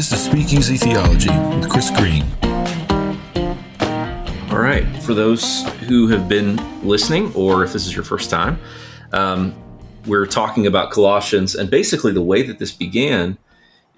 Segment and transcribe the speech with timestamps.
[0.00, 2.22] This is Speakeasy Theology with Chris Green.
[4.50, 4.86] All right.
[5.02, 8.58] For those who have been listening, or if this is your first time,
[9.12, 9.54] um,
[10.06, 11.54] we're talking about Colossians.
[11.54, 13.36] And basically, the way that this began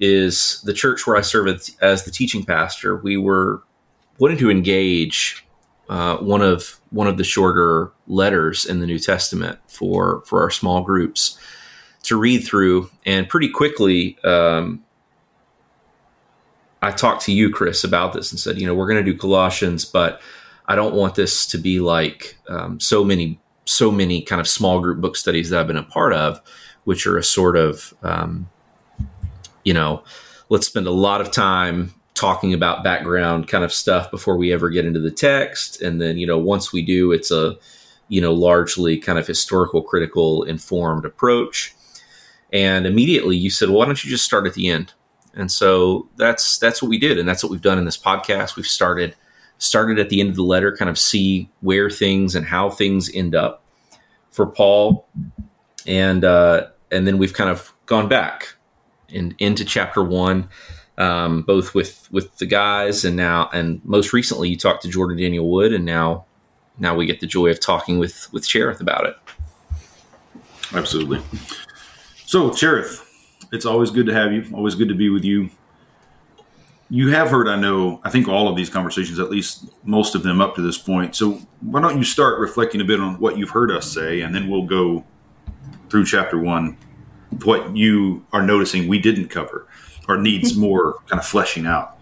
[0.00, 2.96] is the church where I serve as the teaching pastor.
[2.96, 3.62] We were
[4.18, 5.46] wanting to engage
[5.88, 10.50] uh, one of one of the shorter letters in the New Testament for for our
[10.50, 11.38] small groups
[12.02, 14.18] to read through, and pretty quickly.
[14.24, 14.82] Um,
[16.82, 19.16] I talked to you, Chris, about this and said, you know, we're going to do
[19.16, 20.20] Colossians, but
[20.66, 24.80] I don't want this to be like um, so many, so many kind of small
[24.80, 26.40] group book studies that I've been a part of,
[26.84, 28.50] which are a sort of, um,
[29.64, 30.02] you know,
[30.48, 34.68] let's spend a lot of time talking about background kind of stuff before we ever
[34.68, 37.56] get into the text, and then you know, once we do, it's a,
[38.08, 41.74] you know, largely kind of historical, critical, informed approach.
[42.52, 44.92] And immediately you said, well, why don't you just start at the end?
[45.34, 48.56] And so that's that's what we did, and that's what we've done in this podcast.
[48.56, 49.16] We've started
[49.58, 53.10] started at the end of the letter, kind of see where things and how things
[53.14, 53.62] end up
[54.30, 55.06] for Paul,
[55.86, 58.54] and uh, and then we've kind of gone back
[59.08, 60.48] in, into chapter one,
[60.98, 65.16] um, both with with the guys and now and most recently you talked to Jordan
[65.16, 66.26] Daniel Wood, and now
[66.78, 69.16] now we get the joy of talking with with Cherith about it.
[70.74, 71.20] Absolutely.
[72.26, 73.06] So Cherith,
[73.52, 74.44] it's always good to have you.
[74.54, 75.50] Always good to be with you.
[76.88, 80.22] You have heard, I know, I think all of these conversations, at least most of
[80.22, 81.14] them up to this point.
[81.14, 84.34] So why don't you start reflecting a bit on what you've heard us say, and
[84.34, 85.04] then we'll go
[85.88, 86.76] through chapter one,
[87.44, 89.66] what you are noticing we didn't cover
[90.08, 91.98] or needs more kind of fleshing out.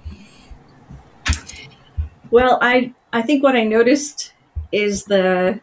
[2.30, 4.32] Well, I I think what I noticed
[4.70, 5.60] is the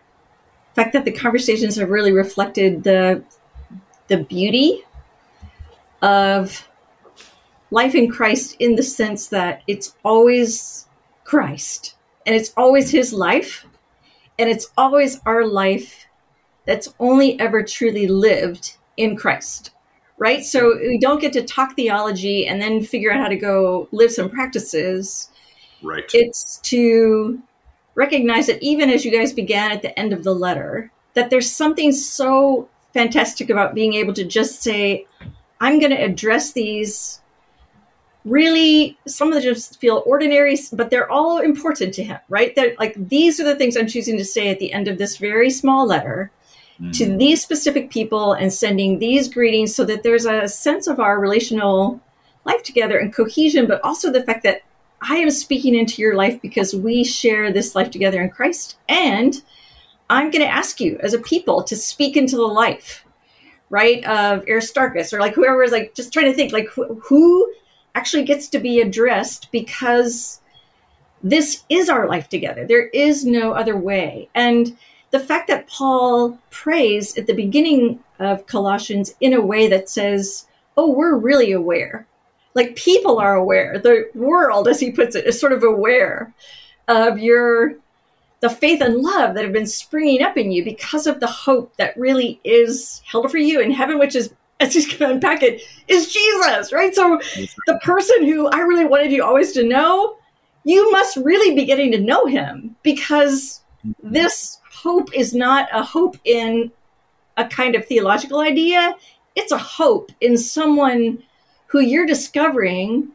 [0.75, 3.23] fact that the conversations have really reflected the
[4.07, 4.83] the beauty
[6.01, 6.67] of
[7.71, 10.87] life in Christ in the sense that it's always
[11.23, 11.95] Christ
[12.25, 13.65] and it's always his life
[14.39, 16.05] and it's always our life
[16.65, 19.71] that's only ever truly lived in Christ.
[20.19, 20.43] Right?
[20.43, 24.11] So we don't get to talk theology and then figure out how to go live
[24.11, 25.29] some practices.
[25.83, 26.09] Right.
[26.11, 27.39] It's to
[27.93, 31.51] recognize that even as you guys began at the end of the letter, that there's
[31.51, 35.05] something so fantastic about being able to just say,
[35.59, 37.21] I'm going to address these
[38.27, 42.75] really some of them just feel ordinary but they're all important to him right they're
[42.77, 45.49] like these are the things i'm choosing to say at the end of this very
[45.49, 46.29] small letter
[46.79, 46.91] mm-hmm.
[46.91, 51.19] to these specific people and sending these greetings so that there's a sense of our
[51.19, 52.01] relational
[52.43, 54.61] life together and cohesion but also the fact that
[55.01, 59.41] i am speaking into your life because we share this life together in christ and
[60.09, 63.05] i'm going to ask you as a people to speak into the life
[63.69, 67.53] right, of Aristarchus or like whoever is like just trying to think like who, who
[67.95, 70.39] actually gets to be addressed because
[71.23, 72.65] this is our life together.
[72.65, 74.29] There is no other way.
[74.35, 74.77] And
[75.11, 80.47] the fact that Paul prays at the beginning of Colossians in a way that says,
[80.75, 82.07] oh, we're really aware.
[82.53, 83.79] Like people are aware.
[83.79, 86.33] The world, as he puts it, is sort of aware
[86.87, 87.75] of your
[88.39, 91.75] the faith and love that have been springing up in you because of the hope
[91.77, 95.43] that really is held for you in heaven, which is, as he's going to unpack
[95.43, 96.93] it, is Jesus, right?
[96.93, 97.19] So
[97.67, 100.17] the person who I really wanted you always to know,
[100.63, 104.13] you must really be getting to know him because mm-hmm.
[104.13, 106.71] this hope is not a hope in
[107.37, 108.95] a kind of theological idea.
[109.35, 111.21] It's a hope in someone
[111.67, 113.09] who you're discovering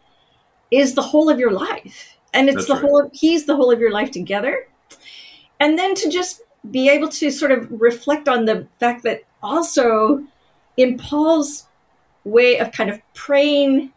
[0.71, 2.17] is the whole of your life.
[2.33, 2.83] And it's That's the right.
[2.83, 4.67] whole of, he's the whole of your life together
[5.63, 6.43] and then to just
[6.73, 10.25] be able to sort of reflect on the fact that also
[10.77, 11.69] in Paul's
[12.25, 13.93] way of kind of praying,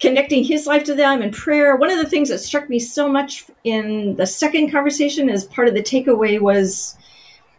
[0.00, 3.08] connecting his life to them in prayer, one of the things that struck me so
[3.08, 6.96] much in the second conversation as part of the takeaway was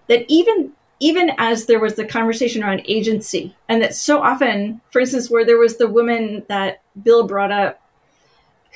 [0.08, 5.00] that even even as there was the conversation around agency, and that so often, for
[5.02, 7.82] instance, where there was the woman that Bill brought up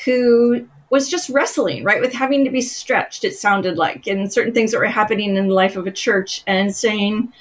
[0.06, 4.54] who was just wrestling, right, with having to be stretched, it sounded like, and certain
[4.54, 7.32] things that were happening in the life of a church, and saying,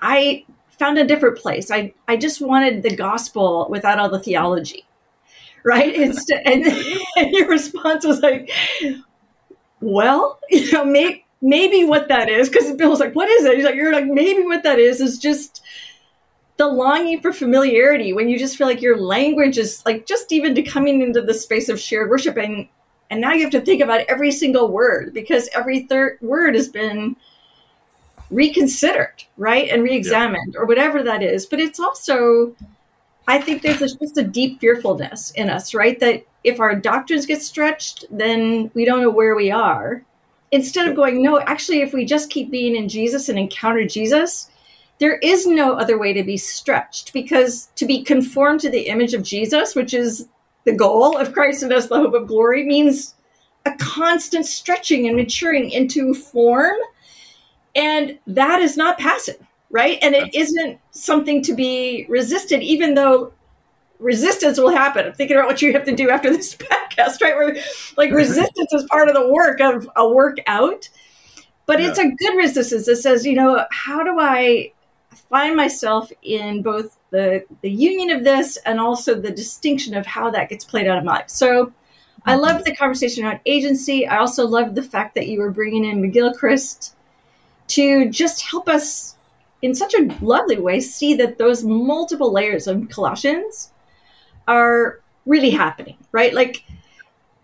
[0.00, 0.44] I
[0.78, 1.70] found a different place.
[1.70, 4.86] I, I just wanted the gospel without all the theology,
[5.64, 5.94] right?
[6.44, 6.66] And,
[7.16, 8.50] and your response was like,
[9.80, 13.56] well, you know, maybe, maybe what that is, because Bill was like, what is it?
[13.56, 15.62] He's like, you're like, maybe what that is is just
[16.56, 20.54] the longing for familiarity when you just feel like your language is like just even
[20.54, 22.68] to coming into the space of shared worship and
[23.10, 26.68] and now you have to think about every single word because every third word has
[26.68, 27.16] been
[28.30, 29.68] reconsidered, right?
[29.68, 30.60] And re examined yeah.
[30.60, 31.44] or whatever that is.
[31.44, 32.54] But it's also
[33.26, 35.98] I think there's just a deep fearfulness in us, right?
[36.00, 40.02] That if our doctrines get stretched, then we don't know where we are.
[40.52, 44.50] Instead of going, no, actually, if we just keep being in Jesus and encounter Jesus,
[44.98, 49.14] there is no other way to be stretched because to be conformed to the image
[49.14, 50.26] of Jesus, which is
[50.70, 53.14] the goal of Christ in us, the hope of glory, means
[53.66, 56.76] a constant stretching and maturing into form.
[57.74, 59.98] And that is not passive, right?
[60.00, 63.32] And it isn't something to be resisted, even though
[63.98, 65.06] resistance will happen.
[65.06, 67.34] I'm thinking about what you have to do after this podcast, right?
[67.34, 67.56] Where
[67.96, 70.88] like resistance is part of the work of a workout.
[71.66, 71.88] But yeah.
[71.88, 74.72] it's a good resistance that says, you know, how do I
[75.28, 80.30] find myself in both the the union of this and also the distinction of how
[80.30, 81.28] that gets played out in my life.
[81.28, 81.72] So
[82.24, 82.42] I mm-hmm.
[82.42, 84.06] loved the conversation around agency.
[84.06, 86.92] I also loved the fact that you were bringing in McGilchrist
[87.68, 89.16] to just help us
[89.62, 93.70] in such a lovely way see that those multiple layers of Colossians
[94.48, 96.32] are really happening, right?
[96.32, 96.64] Like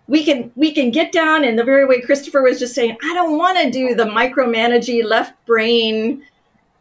[0.08, 3.14] we can we can get down in the very way Christopher was just saying, I
[3.14, 6.22] don't want to do the micromanagey left brain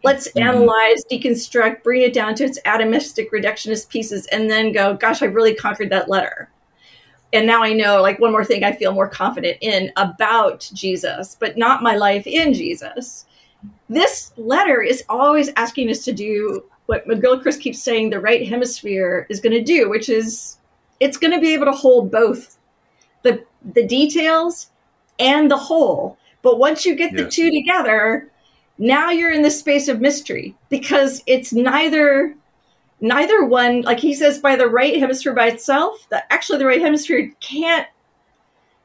[0.03, 0.47] let's mm-hmm.
[0.47, 5.25] analyze, deconstruct, bring it down to its atomistic reductionist pieces, and then go, gosh, I
[5.25, 6.49] really conquered that letter.
[7.33, 11.35] And now I know, like, one more thing I feel more confident in about Jesus,
[11.39, 13.25] but not my life in Jesus.
[13.89, 19.25] This letter is always asking us to do what McGilchrist keeps saying the right hemisphere
[19.29, 20.57] is going to do, which is
[20.99, 22.57] it's going to be able to hold both
[23.23, 23.43] the
[23.73, 24.69] the details
[25.19, 26.17] and the whole.
[26.41, 27.23] But once you get yes.
[27.23, 28.31] the two together,
[28.77, 32.35] now you're in the space of mystery because it's neither
[33.01, 36.81] neither one like he says by the right hemisphere by itself that actually the right
[36.81, 37.87] hemisphere can't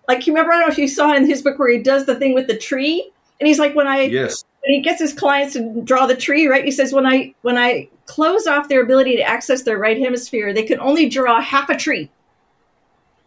[0.08, 2.06] like you remember i don't know if you saw in his book where he does
[2.06, 4.44] the thing with the tree and he's like when i yes.
[4.64, 7.56] when he gets his clients to draw the tree right he says when i when
[7.56, 11.70] i close off their ability to access their right hemisphere they can only draw half
[11.70, 12.10] a tree.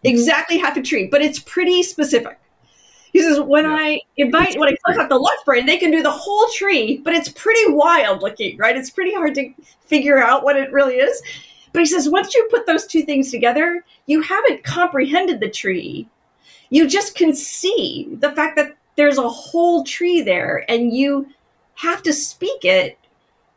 [0.03, 2.37] Exactly half a tree but it's pretty specific
[3.13, 3.75] he says, when yeah.
[3.75, 6.97] I invite, when I click on the left brain, they can do the whole tree,
[6.97, 8.75] but it's pretty wild looking, right?
[8.75, 11.21] It's pretty hard to figure out what it really is.
[11.71, 16.07] But he says, once you put those two things together, you haven't comprehended the tree.
[16.71, 21.27] You just can see the fact that there's a whole tree there, and you
[21.75, 22.97] have to speak it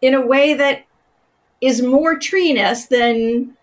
[0.03, 0.85] in a way that
[1.63, 3.56] is more tree treeness than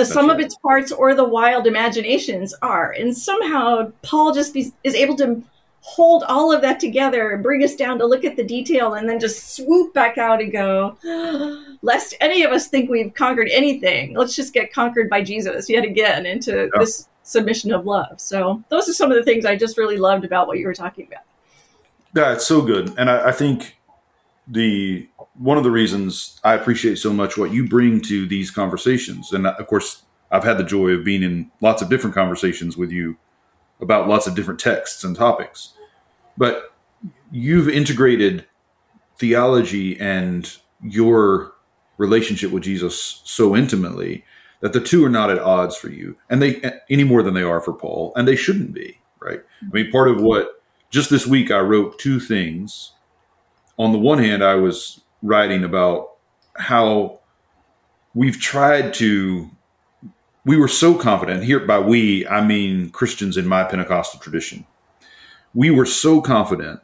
[0.00, 0.34] the That's sum right.
[0.34, 2.92] of its parts or the wild imaginations are.
[2.92, 5.42] And somehow Paul just be, is able to
[5.82, 9.08] hold all of that together and bring us down to look at the detail and
[9.08, 10.96] then just swoop back out and go,
[11.82, 15.84] lest any of us think we've conquered anything, let's just get conquered by Jesus yet
[15.84, 16.80] again into yeah.
[16.80, 18.20] this submission of love.
[18.20, 20.74] So those are some of the things I just really loved about what you were
[20.74, 21.24] talking about.
[22.14, 22.94] Yeah, it's so good.
[22.96, 23.76] And I, I think
[24.48, 25.08] the
[25.40, 29.46] one of the reasons I appreciate so much what you bring to these conversations, and
[29.46, 33.16] of course, I've had the joy of being in lots of different conversations with you
[33.80, 35.72] about lots of different texts and topics,
[36.36, 36.74] but
[37.32, 38.44] you've integrated
[39.18, 41.54] theology and your
[41.96, 44.24] relationship with Jesus so intimately
[44.60, 46.60] that the two are not at odds for you, and they
[46.90, 49.40] any more than they are for Paul, and they shouldn't be, right?
[49.62, 52.92] I mean, part of what just this week I wrote two things.
[53.78, 56.16] On the one hand, I was writing about
[56.56, 57.20] how
[58.14, 59.50] we've tried to
[60.46, 64.66] we were so confident here by we i mean christians in my pentecostal tradition.
[65.52, 66.80] We were so confident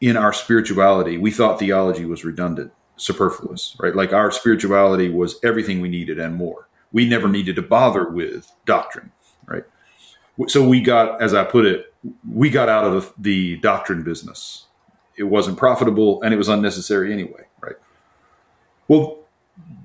[0.00, 3.94] in our spirituality we thought theology was redundant superfluous right?
[3.94, 6.68] Like our spirituality was everything we needed and more.
[6.92, 9.12] We never needed to bother with doctrine
[9.46, 9.64] right?
[10.48, 11.94] So we got as i put it
[12.28, 14.65] we got out of the doctrine business
[15.16, 17.76] it wasn't profitable and it was unnecessary anyway, right?
[18.88, 19.18] Well,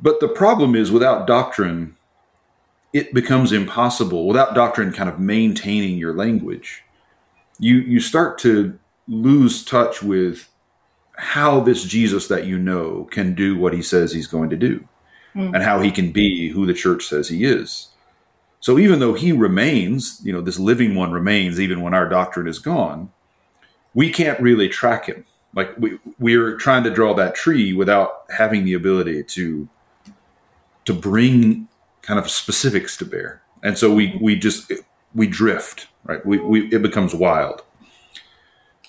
[0.02, 1.96] but the problem is without doctrine,
[2.94, 4.28] it becomes impossible.
[4.28, 6.84] Without doctrine kind of maintaining your language,
[7.60, 10.50] you you start to lose touch with
[11.18, 14.88] how this Jesus that you know can do what he says he's going to do
[15.36, 15.54] mm.
[15.54, 17.90] and how he can be who the church says he is.
[18.60, 22.48] So even though he remains, you know, this living one remains even when our doctrine
[22.48, 23.12] is gone,
[23.94, 25.26] we can't really track him.
[25.54, 29.68] Like we we're trying to draw that tree without having the ability to
[30.86, 31.68] to bring
[32.02, 33.42] kind of specifics to bear.
[33.64, 34.72] And so we we just
[35.14, 36.26] we drift, right?
[36.26, 37.64] We, we it becomes wild.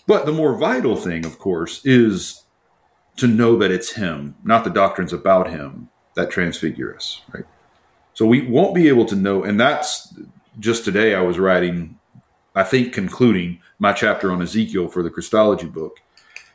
[0.07, 2.43] But the more vital thing, of course, is
[3.17, 7.45] to know that it's him, not the doctrines about him that transfigure us, right?
[8.15, 10.15] So we won't be able to know, and that's
[10.59, 11.99] just today I was writing,
[12.55, 16.01] I think concluding my chapter on Ezekiel for the Christology book.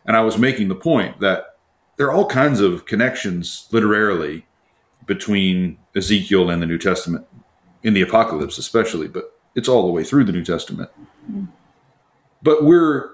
[0.06, 1.58] And I was making the point that
[1.98, 4.46] there are all kinds of connections literarily
[5.06, 7.28] between Ezekiel and the New Testament,
[7.84, 10.90] in the Apocalypse especially, but it's all the way through the New Testament.
[12.42, 13.12] But we're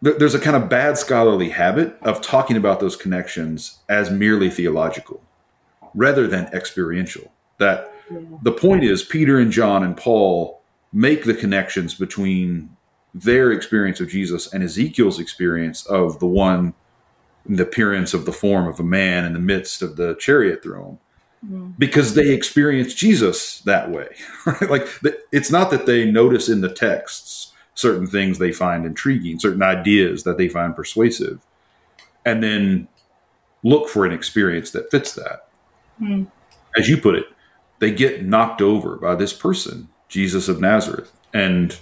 [0.00, 5.22] there's a kind of bad scholarly habit of talking about those connections as merely theological
[5.94, 7.32] rather than experiential.
[7.58, 7.92] That
[8.42, 12.74] the point is, Peter and John and Paul make the connections between
[13.14, 16.74] their experience of Jesus and Ezekiel's experience of the one,
[17.46, 20.98] the appearance of the form of a man in the midst of the chariot throne.
[21.44, 21.70] Mm-hmm.
[21.78, 24.08] Because they experience Jesus that way,
[24.46, 24.70] right?
[24.70, 24.88] Like
[25.30, 30.24] it's not that they notice in the texts certain things they find intriguing, certain ideas
[30.24, 31.40] that they find persuasive,
[32.24, 32.88] and then
[33.62, 35.48] look for an experience that fits that.
[36.00, 36.28] Mm.
[36.76, 37.26] As you put it,
[37.78, 41.78] they get knocked over by this person, Jesus of Nazareth, and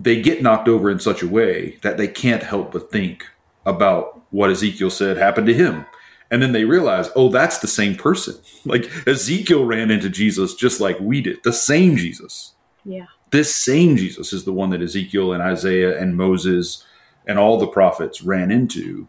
[0.00, 3.26] they get knocked over in such a way that they can't help but think
[3.66, 5.84] about what Ezekiel said happened to him.
[6.30, 8.36] And then they realize, oh, that's the same person.
[8.66, 12.52] Like Ezekiel ran into Jesus just like we did, the same Jesus.
[12.84, 13.06] Yeah.
[13.30, 16.84] This same Jesus is the one that Ezekiel and Isaiah and Moses
[17.26, 19.08] and all the prophets ran into.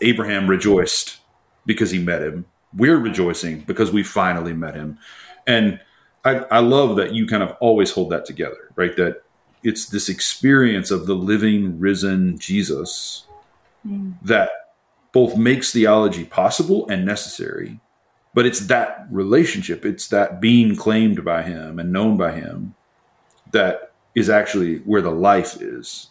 [0.00, 1.18] Abraham rejoiced
[1.66, 2.46] because he met him.
[2.74, 4.98] We're rejoicing because we finally met him.
[5.46, 5.78] And
[6.24, 8.96] I, I love that you kind of always hold that together, right?
[8.96, 9.21] That
[9.62, 13.26] it's this experience of the living, risen Jesus
[13.86, 14.14] mm.
[14.22, 14.50] that
[15.12, 17.80] both makes theology possible and necessary.
[18.34, 22.74] But it's that relationship, it's that being claimed by him and known by him
[23.52, 26.08] that is actually where the life is.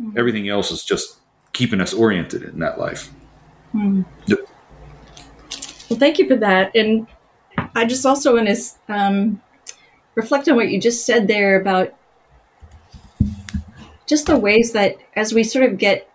[0.00, 0.18] Mm.
[0.18, 1.18] Everything else is just
[1.52, 3.10] keeping us oriented in that life.
[3.74, 4.04] Mm.
[4.26, 4.38] Yep.
[5.88, 6.74] Well, thank you for that.
[6.74, 7.06] And
[7.74, 9.42] I just also want to um,
[10.14, 11.94] reflect on what you just said there about
[14.12, 16.06] just the ways that as we sort of get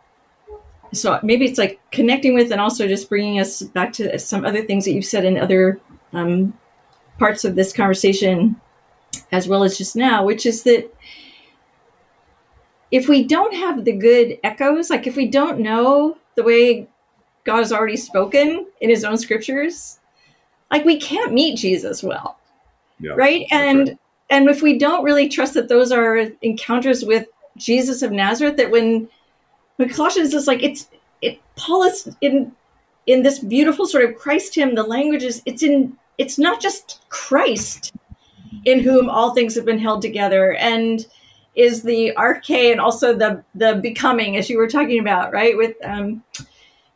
[0.94, 4.62] so maybe it's like connecting with and also just bringing us back to some other
[4.62, 5.82] things that you've said in other
[6.14, 6.54] um,
[7.18, 8.56] parts of this conversation
[9.32, 10.94] as well as just now which is that
[12.92, 16.88] if we don't have the good echoes like if we don't know the way
[17.46, 19.98] god has already spoken in his own scriptures
[20.70, 22.38] like we can't meet jesus well
[23.00, 23.98] yeah, right and right.
[24.30, 27.26] and if we don't really trust that those are encounters with
[27.58, 29.10] Jesus of Nazareth that when
[29.78, 30.90] when Colossians is like it's
[31.22, 32.52] it Paul is in
[33.06, 37.02] in this beautiful sort of Christ hymn, the language is it's in it's not just
[37.10, 37.94] Christ
[38.66, 41.06] in whom all things have been held together and
[41.56, 45.58] is the arche and also the the becoming as you were talking about, right?
[45.58, 46.24] With um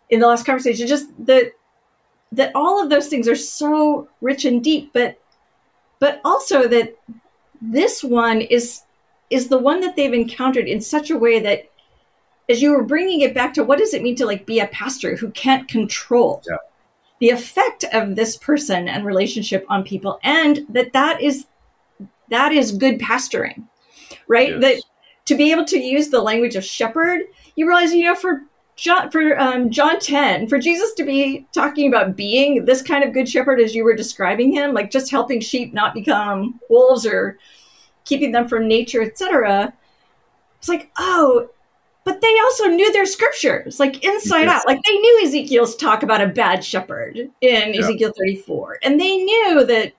[0.10, 1.52] in the last conversation, just that
[2.32, 5.20] that all of those things are so rich and deep, but
[6.00, 6.96] but also that
[7.62, 8.82] this one is
[9.32, 11.72] is the one that they've encountered in such a way that
[12.50, 14.68] as you were bringing it back to what does it mean to like be a
[14.68, 16.58] pastor who can't control yeah.
[17.20, 21.48] the effect of this person and relationship on people and that that is
[22.30, 23.68] that is good pastoring
[24.28, 24.62] right yes.
[24.62, 24.82] that
[25.26, 27.22] to be able to use the language of shepherd
[27.56, 28.44] you realize you know for
[28.76, 33.14] John for um, John 10 for Jesus to be talking about being this kind of
[33.14, 37.38] good shepherd as you were describing him like just helping sheep not become wolves or
[38.06, 39.74] keeping them from nature, etc.
[40.60, 41.50] It's like, oh,
[42.04, 44.62] but they also knew their scriptures, like inside yes.
[44.62, 44.68] out.
[44.68, 47.80] Like they knew Ezekiel's talk about a bad shepherd in yeah.
[47.80, 48.80] Ezekiel 34.
[48.82, 49.94] And they knew that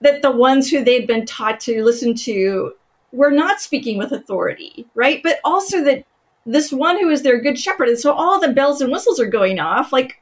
[0.00, 2.72] that the ones who they'd been taught to listen to
[3.12, 5.22] were not speaking with authority, right?
[5.22, 6.04] But also that
[6.44, 7.88] this one who is their good shepherd.
[7.88, 10.20] And so all the bells and whistles are going off, like,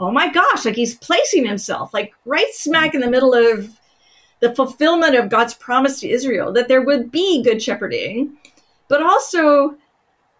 [0.00, 3.77] oh my gosh, like he's placing himself like right smack in the middle of
[4.40, 8.36] the fulfillment of God's promise to Israel that there would be good shepherding,
[8.88, 9.76] but also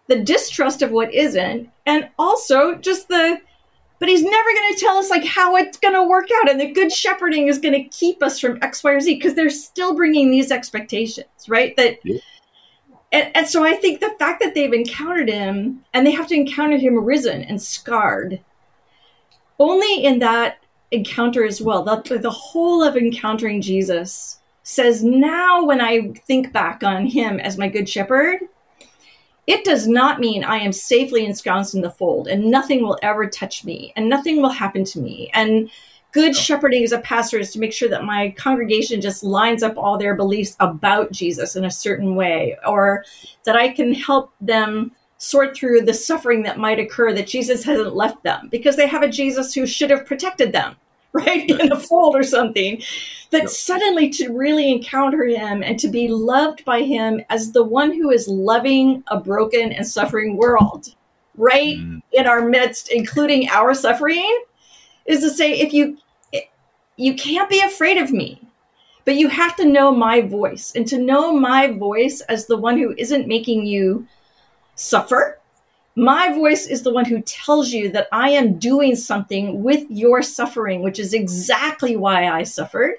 [0.07, 3.39] the distrust of what isn't, and also just the
[3.99, 6.59] but he's never going to tell us like how it's going to work out and
[6.59, 9.49] the good shepherding is going to keep us from x y or z because they're
[9.49, 12.17] still bringing these expectations right that yeah.
[13.11, 16.35] and, and so i think the fact that they've encountered him and they have to
[16.35, 18.39] encounter him risen and scarred
[19.59, 20.57] only in that
[20.91, 21.83] encounter as well.
[21.83, 27.57] The, the whole of encountering Jesus says, now when I think back on him as
[27.57, 28.39] my good shepherd,
[29.47, 33.27] it does not mean I am safely ensconced in the fold and nothing will ever
[33.27, 35.31] touch me and nothing will happen to me.
[35.33, 35.71] And
[36.11, 39.77] good shepherding as a pastor is to make sure that my congregation just lines up
[39.77, 43.05] all their beliefs about Jesus in a certain way, or
[43.45, 47.95] that I can help them sort through the suffering that might occur that Jesus hasn't
[47.95, 50.75] left them because they have a Jesus who should have protected them,
[51.13, 51.47] right?
[51.49, 52.81] In a fold or something.
[53.31, 53.49] That yep.
[53.49, 58.09] suddenly to really encounter him and to be loved by him as the one who
[58.09, 60.95] is loving a broken and suffering world,
[61.37, 62.01] right mm.
[62.13, 64.43] in our midst, including our suffering,
[65.05, 65.97] is to say if you
[66.95, 68.41] you can't be afraid of me
[69.05, 72.77] but you have to know my voice and to know my voice as the one
[72.77, 74.05] who isn't making you
[74.79, 75.39] suffer
[75.95, 80.21] my voice is the one who tells you that i am doing something with your
[80.21, 82.95] suffering which is exactly why i suffered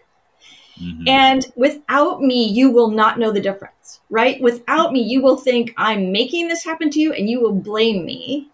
[0.80, 1.08] Mm-hmm.
[1.08, 4.40] And without me, you will not know the difference, right?
[4.40, 8.04] Without me, you will think I'm making this happen to you and you will blame
[8.06, 8.48] me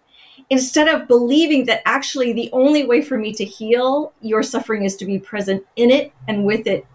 [0.49, 4.95] instead of believing that actually the only way for me to heal your suffering is
[4.97, 6.85] to be present in it and with it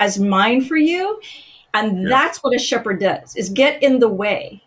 [0.00, 1.20] as mine for you.
[1.74, 2.08] And yeah.
[2.08, 4.62] that's what a shepherd does is get in the way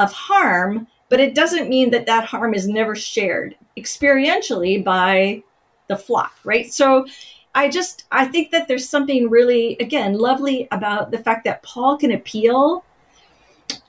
[0.00, 5.42] of harm, but it doesn't mean that that harm is never shared experientially by
[5.88, 6.72] the flock, right?
[6.72, 7.06] So
[7.54, 11.98] I just I think that there's something really again lovely about the fact that Paul
[11.98, 12.84] can appeal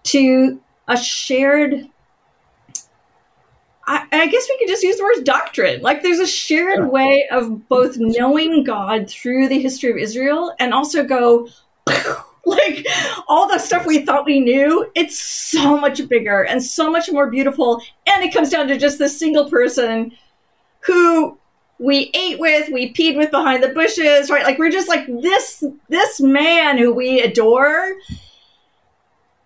[0.04, 1.88] to a shared
[3.88, 5.82] I, I guess we could just use the word doctrine.
[5.82, 10.74] Like there's a shared way of both knowing God through the history of Israel and
[10.74, 11.48] also go
[12.46, 12.86] like
[13.28, 17.30] all the stuff we thought we knew, it's so much bigger and so much more
[17.30, 17.82] beautiful.
[18.08, 20.12] And it comes down to just this single person
[20.80, 21.38] who
[21.78, 24.44] we ate with, we peed with behind the bushes, right?
[24.44, 27.94] Like we're just like this this man who we adore.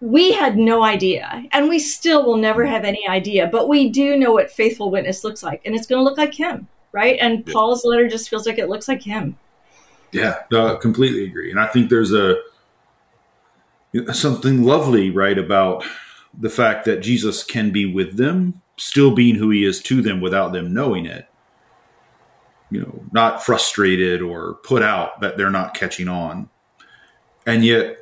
[0.01, 4.17] We had no idea, and we still will never have any idea, but we do
[4.17, 7.17] know what faithful witness looks like, and it's going to look like him, right?
[7.19, 7.53] And yeah.
[7.53, 9.37] Paul's letter just feels like it looks like him.
[10.11, 11.49] Yeah, no, completely agree.
[11.49, 12.35] And I think there's a
[14.13, 15.83] something lovely, right, about
[16.37, 20.21] the fact that Jesus can be with them, still being who he is to them
[20.21, 21.27] without them knowing it
[22.69, 26.49] you know, not frustrated or put out that they're not catching on.
[27.45, 27.99] And yet,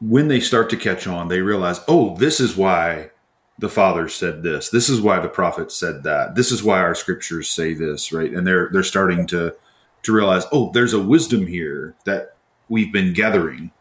[0.00, 3.10] when they start to catch on, they realize, oh, this is why
[3.58, 4.68] the father said this.
[4.68, 6.34] This is why the prophet said that.
[6.34, 8.32] This is why our scriptures say this, right?
[8.32, 9.54] And they're they're starting to
[10.02, 12.36] to realize, oh, there's a wisdom here that
[12.68, 13.72] we've been gathering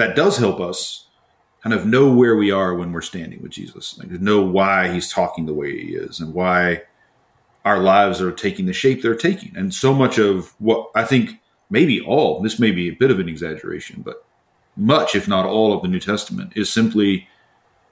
[0.00, 1.06] that does help us
[1.62, 5.12] kind of know where we are when we're standing with Jesus, like know why he's
[5.12, 6.82] talking the way he is and why
[7.66, 9.54] our lives are taking the shape they're taking.
[9.54, 13.20] And so much of what I think maybe all, this may be a bit of
[13.20, 14.24] an exaggeration, but
[14.76, 17.28] much, if not all, of the New Testament is simply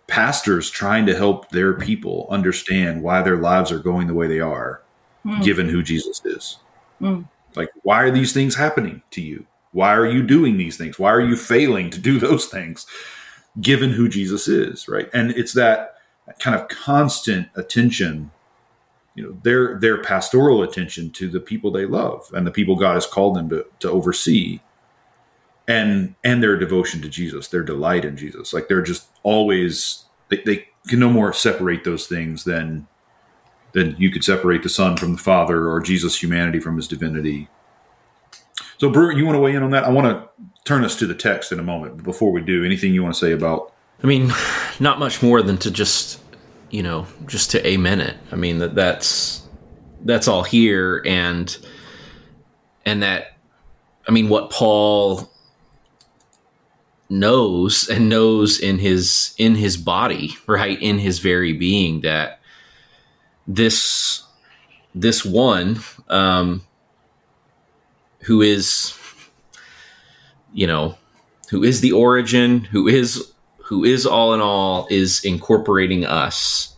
[0.06, 4.40] pastors trying to help their people understand why their lives are going the way they
[4.40, 4.82] are,
[5.26, 5.44] mm.
[5.44, 6.56] given who Jesus is.
[7.02, 7.28] Mm.
[7.54, 9.46] Like, why are these things happening to you?
[9.72, 10.98] Why are you doing these things?
[10.98, 12.86] Why are you failing to do those things,
[13.60, 14.88] given who Jesus is?
[14.88, 15.08] Right.
[15.12, 15.94] And it's that
[16.38, 18.30] kind of constant attention
[19.18, 22.94] you know their their pastoral attention to the people they love and the people God
[22.94, 24.60] has called them to, to oversee
[25.66, 30.36] and and their devotion to Jesus their delight in Jesus like they're just always they,
[30.46, 32.86] they can no more separate those things than
[33.72, 37.48] than you could separate the son from the father or Jesus humanity from his divinity
[38.78, 41.06] so Brewer you want to weigh in on that I want to turn us to
[41.06, 43.72] the text in a moment but before we do anything you want to say about
[44.02, 44.32] I mean
[44.80, 46.20] not much more than to just
[46.70, 48.16] you know, just to amen it.
[48.30, 49.42] I mean that that's
[50.04, 51.56] that's all here and
[52.84, 53.36] and that
[54.06, 55.30] I mean what Paul
[57.10, 60.80] knows and knows in his in his body, right?
[60.80, 62.40] In his very being that
[63.46, 64.22] this
[64.94, 66.62] this one um
[68.28, 68.94] who is
[70.52, 70.96] you know
[71.50, 73.32] who is the origin who is
[73.68, 76.74] who is all in all, is incorporating us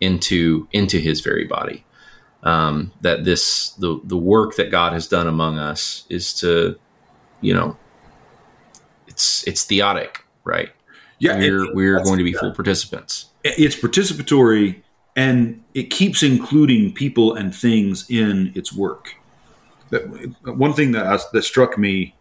[0.00, 1.84] into into His very body.
[2.42, 6.78] Um, that this the the work that God has done among us is to,
[7.42, 7.76] you know,
[9.06, 10.70] it's it's theotic, right?
[11.18, 13.26] Yeah, we're it, we're going to be full participants.
[13.44, 14.82] It's participatory,
[15.16, 19.16] and it keeps including people and things in its work.
[19.90, 22.16] That, one thing that I, that struck me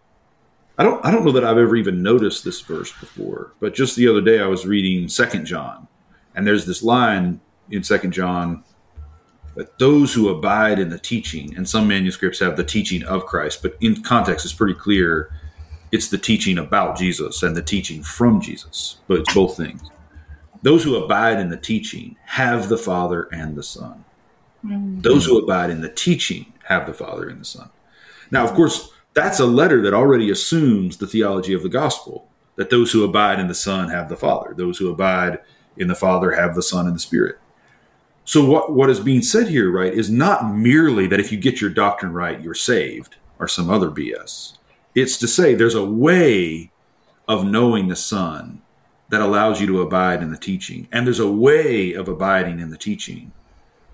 [0.77, 3.95] I don't I don't know that I've ever even noticed this verse before, but just
[3.95, 5.87] the other day I was reading Second John,
[6.35, 8.63] and there's this line in Second John
[9.55, 13.61] that those who abide in the teaching, and some manuscripts have the teaching of Christ,
[13.61, 15.31] but in context it's pretty clear
[15.93, 19.81] it's the teaching about Jesus and the teaching from Jesus, but it's both things.
[20.61, 24.03] Those who abide in the teaching have the Father and the Son.
[24.65, 25.01] Mm-hmm.
[25.01, 27.69] Those who abide in the teaching have the Father and the Son.
[28.31, 32.69] Now, of course, that's a letter that already assumes the theology of the gospel that
[32.69, 35.39] those who abide in the Son have the Father, those who abide
[35.77, 37.37] in the Father have the Son and the Spirit.
[38.23, 41.61] So what what is being said here, right, is not merely that if you get
[41.61, 44.57] your doctrine right, you're saved, or some other BS.
[44.95, 46.71] It's to say there's a way
[47.27, 48.61] of knowing the Son
[49.09, 52.71] that allows you to abide in the teaching, and there's a way of abiding in
[52.71, 53.31] the teaching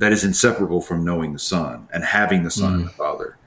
[0.02, 2.96] that is inseparable from knowing the Son and having the Son and the mm.
[2.96, 3.38] Father.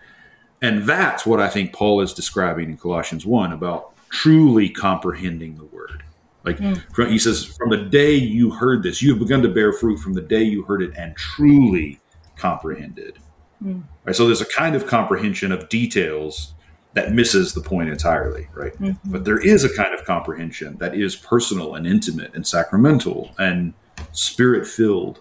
[0.63, 5.65] And that's what I think Paul is describing in Colossians 1 about truly comprehending the
[5.65, 6.05] word.
[6.45, 6.81] Like mm.
[6.95, 9.99] from, he says, from the day you heard this, you have begun to bear fruit
[9.99, 11.99] from the day you heard it and truly
[12.37, 13.19] comprehended.
[13.61, 13.83] Mm.
[14.05, 14.15] Right?
[14.15, 16.55] So there's a kind of comprehension of details
[16.93, 18.75] that misses the point entirely, right?
[18.75, 19.11] Mm-hmm.
[19.11, 23.75] But there is a kind of comprehension that is personal and intimate and sacramental and
[24.13, 25.19] spirit filled,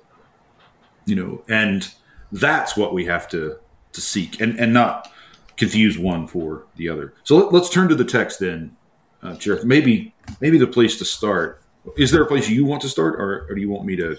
[1.05, 1.93] you know, and
[2.31, 3.57] that's what we have to
[3.93, 5.11] to seek and and not
[5.55, 7.13] confuse one for the other.
[7.23, 8.75] So let, us turn to the text then,
[9.21, 9.35] uh.
[9.63, 11.61] Maybe maybe the place to start.
[11.97, 14.17] Is there a place you want to start, or, or do you want me to?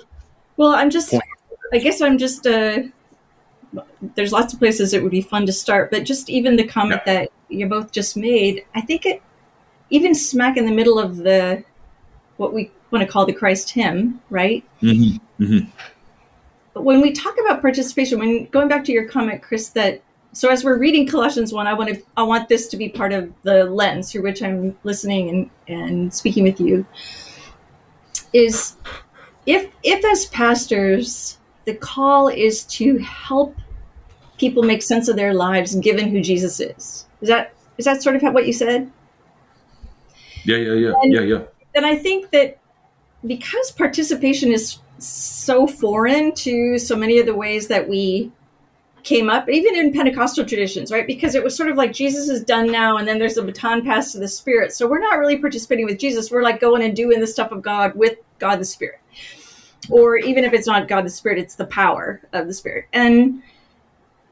[0.56, 1.24] Well, I'm just, Point.
[1.72, 2.82] I guess I'm just, uh,
[4.14, 7.00] there's lots of places it would be fun to start, but just even the comment
[7.06, 7.14] Yeah.
[7.14, 9.22] that you both just made, I think it,
[9.90, 11.64] even smack in the middle of the,
[12.36, 14.62] what we want to call the Christ hymn, right?
[14.82, 15.68] Mm-hmm.
[16.74, 20.48] But when we talk about participation, when going back to your comment, Chris, that so
[20.48, 23.32] as we're reading Colossians one, I want to I want this to be part of
[23.42, 26.84] the lens through which I'm listening and, and speaking with you.
[28.32, 28.76] Is
[29.46, 33.56] if if as pastors the call is to help
[34.38, 37.06] people make sense of their lives given who Jesus is.
[37.20, 38.90] Is that is that sort of what you said?
[40.44, 41.42] Yeah, yeah, yeah, And- yeah, yeah.
[41.74, 42.58] then I think that
[43.26, 48.32] because participation is so foreign to so many of the ways that we
[49.02, 51.06] came up, even in Pentecostal traditions, right?
[51.06, 53.84] Because it was sort of like Jesus is done now, and then there's a baton
[53.84, 54.72] passed to the Spirit.
[54.72, 56.30] So we're not really participating with Jesus.
[56.30, 59.00] We're like going and doing the stuff of God with God the Spirit.
[59.90, 62.86] Or even if it's not God the Spirit, it's the power of the Spirit.
[62.92, 63.42] And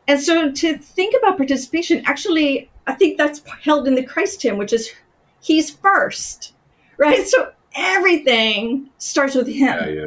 [0.08, 4.56] and so to think about participation, actually, I think that's held in the Christ hymn,
[4.56, 4.90] which is
[5.40, 6.52] He's first
[6.98, 7.26] right?
[7.26, 9.78] So everything starts with him.
[9.78, 10.04] Yeah, yeah.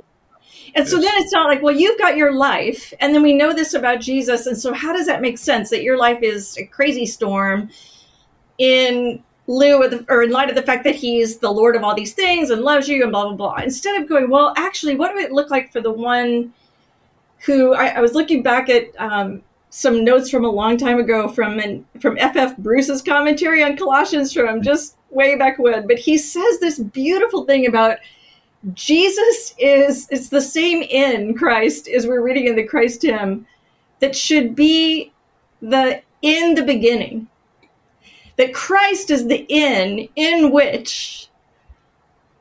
[0.75, 3.53] And so then it's not like, well, you've got your life, and then we know
[3.53, 4.45] this about Jesus.
[4.45, 7.69] And so, how does that make sense that your life is a crazy storm
[8.57, 11.83] in lieu of the, or in light of the fact that he's the Lord of
[11.83, 13.63] all these things and loves you and blah, blah, blah?
[13.63, 16.53] Instead of going, well, actually, what would it look like for the one
[17.45, 21.29] who I, I was looking back at um, some notes from a long time ago
[21.29, 26.17] from an, from FF Bruce's commentary on Colossians from just way back when, but he
[26.17, 27.97] says this beautiful thing about
[28.73, 33.45] Jesus is it's the same in Christ as we're reading in the Christ hymn
[33.99, 35.11] that should be
[35.61, 37.27] the in the beginning.
[38.37, 41.29] That Christ is the in in which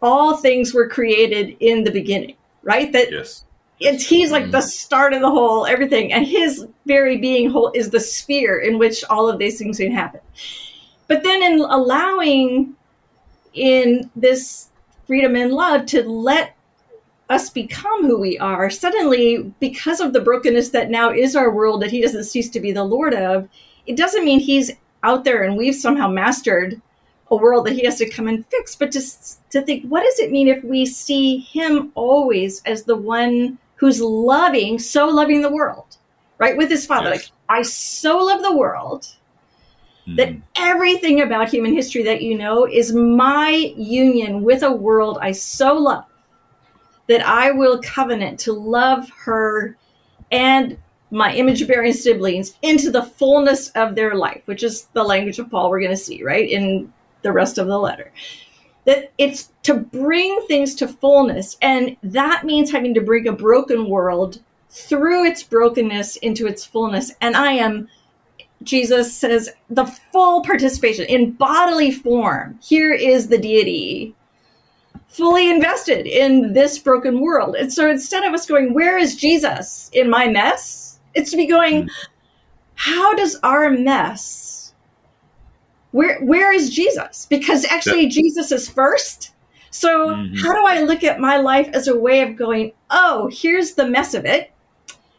[0.00, 2.90] all things were created in the beginning, right?
[2.92, 3.44] That Yes.
[3.80, 4.66] it's he's like the mm-hmm.
[4.66, 9.04] start of the whole everything and his very being whole is the sphere in which
[9.10, 10.20] all of these things can happen
[11.08, 12.74] but then in allowing
[13.52, 14.68] in this
[15.06, 16.56] freedom and love to let
[17.30, 18.70] us become who we are.
[18.70, 22.60] Suddenly because of the brokenness that now is our world that he doesn't cease to
[22.60, 23.48] be the lord of
[23.86, 26.80] it doesn't mean he's out there and we've somehow mastered
[27.30, 28.76] a world that he has to come and fix.
[28.76, 32.96] But just to think what does it mean if we see him always as the
[32.96, 35.96] one who's loving so loving the world
[36.38, 36.56] right?
[36.56, 37.10] With his father.
[37.10, 37.18] Yes.
[37.18, 39.06] like i so love the world
[40.06, 40.42] that Mhm.
[40.56, 45.74] everything about human history that you know is my union with a world I so
[45.74, 46.04] love
[47.08, 49.76] that I will covenant to love her
[50.30, 50.76] and
[51.10, 55.50] my image bearing siblings into the fullness of their life, which is the language of
[55.50, 58.12] Paul we're going to see, right, in the rest of the letter.
[58.84, 63.88] That it's to bring things to fullness, and that means having to bring a broken
[63.88, 64.40] world
[64.70, 67.12] through its brokenness into its fullness.
[67.20, 67.88] And I am
[68.64, 72.58] Jesus says the full participation in bodily form.
[72.62, 74.14] Here is the deity
[75.08, 77.54] fully invested in this broken world.
[77.54, 80.98] And so instead of us going, Where is Jesus in my mess?
[81.14, 81.88] It's to be going,
[82.74, 84.74] How does our mess,
[85.92, 87.26] where, where is Jesus?
[87.30, 89.30] Because actually, Jesus is first.
[89.70, 90.40] So, Mhm.
[90.40, 93.86] how do I look at my life as a way of going, Oh, here's the
[93.86, 94.50] mess of it?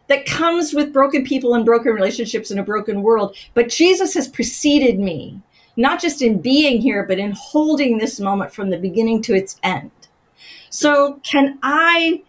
[0.07, 3.35] That comes with broken people and broken relationships in a broken world.
[3.53, 5.41] But Jesus has preceded me,
[5.75, 9.59] not just in being here, but in holding this moment from the beginning to its
[9.63, 9.91] end.
[10.69, 12.21] So, can I,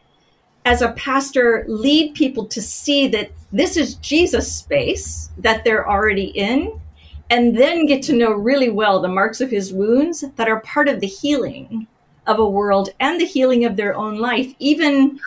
[0.65, 6.27] as a pastor, lead people to see that this is Jesus' space that they're already
[6.27, 6.81] in,
[7.29, 10.89] and then get to know really well the marks of his wounds that are part
[10.89, 11.89] of the healing
[12.27, 15.19] of a world and the healing of their own life, even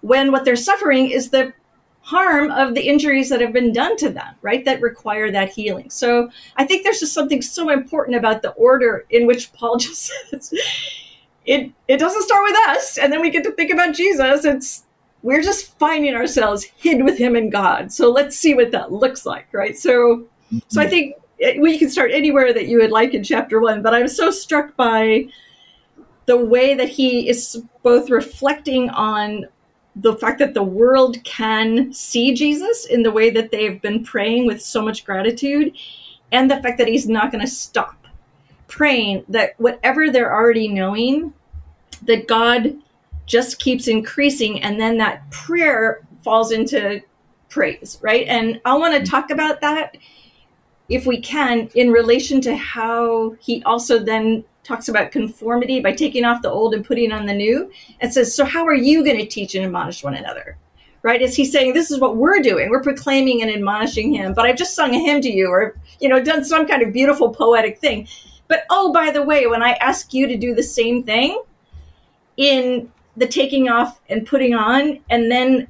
[0.00, 1.52] when what they're suffering is the
[2.08, 4.64] harm of the injuries that have been done to them, right?
[4.64, 5.90] That require that healing.
[5.90, 10.10] So I think there's just something so important about the order in which Paul just
[10.30, 10.54] says
[11.44, 14.46] it it doesn't start with us and then we get to think about Jesus.
[14.46, 14.84] It's
[15.22, 17.92] we're just finding ourselves hid with him in God.
[17.92, 19.76] So let's see what that looks like, right?
[19.76, 20.26] So,
[20.68, 20.90] so I mm-hmm.
[20.90, 23.82] think eh, we can start anywhere that you would like in chapter one.
[23.82, 25.26] But I'm so struck by
[26.24, 29.46] the way that he is both reflecting on
[30.00, 34.46] the fact that the world can see Jesus in the way that they've been praying
[34.46, 35.76] with so much gratitude,
[36.32, 38.06] and the fact that he's not going to stop
[38.68, 41.32] praying that whatever they're already knowing,
[42.02, 42.76] that God
[43.26, 47.00] just keeps increasing, and then that prayer falls into
[47.48, 48.26] praise, right?
[48.28, 49.10] And I want to mm-hmm.
[49.10, 49.96] talk about that
[50.88, 56.24] if we can in relation to how he also then talks about conformity by taking
[56.24, 59.16] off the old and putting on the new and says so how are you going
[59.16, 60.58] to teach and admonish one another?
[61.02, 61.22] Right?
[61.22, 62.68] Is he saying this is what we're doing.
[62.68, 66.08] We're proclaiming and admonishing him but i've just sung a hymn to you or you
[66.08, 68.06] know done some kind of beautiful poetic thing.
[68.46, 71.42] But oh by the way when i ask you to do the same thing
[72.36, 75.66] in the taking off and putting on and then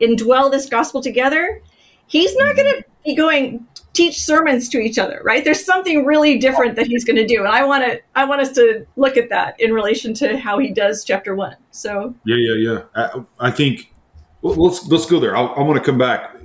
[0.00, 1.60] indwell this gospel together
[2.06, 5.44] he's not going to be going teach sermons to each other right?
[5.44, 8.40] There's something really different that he's going to do and i want to i want
[8.40, 12.14] us to look at that in relation to how he does chapter one so.
[12.24, 12.82] Yeah yeah yeah.
[12.94, 13.92] I, I think
[14.40, 15.36] well, let's let's go there.
[15.36, 16.36] I'll, i want to come back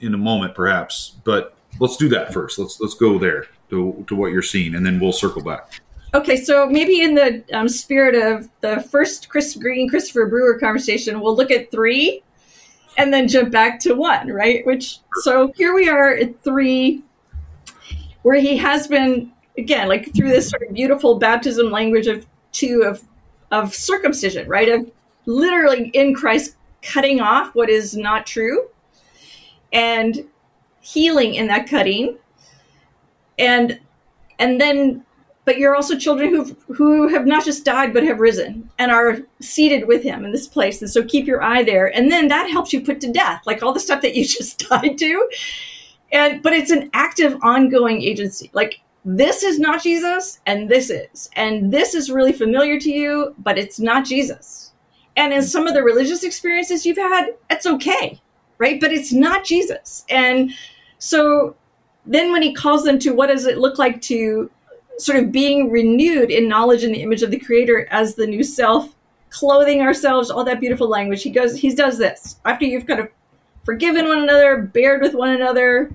[0.00, 2.58] in a moment perhaps but let's do that first.
[2.58, 5.80] Let's let's go there to, to what you're seeing and then we'll circle back.
[6.12, 11.20] Okay so maybe in the um, spirit of the first chris green christopher brewer conversation
[11.20, 12.22] we'll look at three
[13.00, 14.64] and then jump back to one, right?
[14.66, 17.02] Which so here we are at three,
[18.22, 22.82] where he has been again like through this sort of beautiful baptism language of two
[22.84, 23.02] of
[23.50, 24.68] of circumcision, right?
[24.68, 24.90] Of
[25.24, 28.68] literally in Christ cutting off what is not true
[29.72, 30.26] and
[30.80, 32.18] healing in that cutting
[33.38, 33.80] and
[34.38, 35.04] and then
[35.50, 39.18] but you're also children who who have not just died but have risen and are
[39.40, 40.80] seated with him in this place.
[40.80, 41.92] And so keep your eye there.
[41.92, 44.68] And then that helps you put to death like all the stuff that you just
[44.68, 45.28] died to.
[46.12, 48.48] And but it's an active ongoing agency.
[48.52, 53.34] Like this is not jesus and this is and this is really familiar to you
[53.38, 54.70] but it's not jesus.
[55.16, 58.20] And in some of the religious experiences you've had it's okay
[58.58, 58.80] right?
[58.80, 60.04] But it's not jesus.
[60.08, 60.52] And
[60.98, 61.56] so
[62.06, 64.48] then when he calls them to what does it look like to
[65.00, 68.42] sort of being renewed in knowledge in the image of the creator as the new
[68.42, 68.94] self
[69.30, 71.22] clothing ourselves all that beautiful language.
[71.22, 72.36] He goes he does this.
[72.44, 73.08] After you've kind of
[73.64, 75.90] forgiven one another bared with one another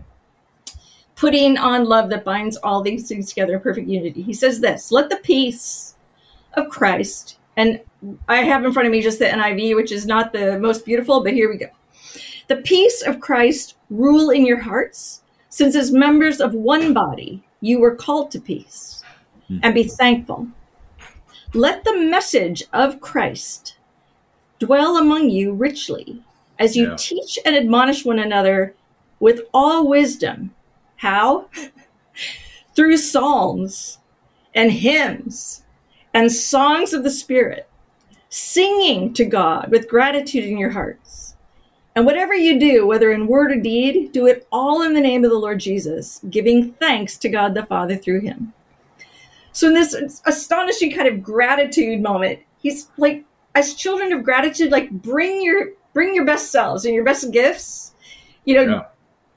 [1.15, 4.21] putting on love that binds all these things together in perfect unity.
[4.21, 5.95] He says this let the peace
[6.53, 7.81] of christ and
[8.29, 11.21] i have in front of me just the niv which is not the most beautiful
[11.23, 11.67] but here we go.
[12.47, 15.21] The peace of christ rule in your hearts.
[15.49, 18.94] Since as members of one body you were called to peace
[19.49, 19.59] Mm-hmm.
[19.61, 20.47] and be thankful.
[21.53, 23.77] Let the message of Christ
[24.59, 26.23] dwell among you richly
[26.57, 26.95] as you Yeah.
[26.97, 28.73] teach and admonish one another
[29.19, 30.53] with all wisdom.
[30.97, 31.47] How?
[32.75, 33.99] Through psalms
[34.55, 35.63] and hymns
[36.13, 37.69] and songs of the Spirit,
[38.29, 41.35] singing to God with gratitude in your hearts.
[41.95, 45.23] And whatever you do, whether in word or deed, do it all in the name
[45.23, 48.53] of the Lord Jesus, giving thanks to God the Father through him.
[49.55, 53.23] So in this astonishing kind of gratitude moment, he's like,
[53.55, 57.93] as children of gratitude, like bring your bring your best selves and your best gifts.
[58.43, 58.85] You know, Yeah.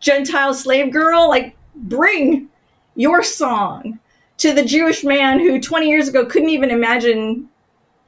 [0.00, 2.48] Gentile slave girl, like bring
[2.96, 4.00] your song
[4.38, 7.48] to the Jewish man who 20 years ago couldn't even imagine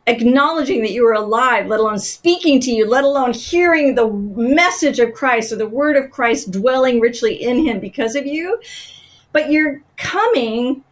[0.08, 4.98] acknowledging that you were alive, let alone speaking to you, let alone hearing the message
[4.98, 8.60] of Christ or the word of Christ dwelling richly in him because of you.
[9.32, 10.82] But you're coming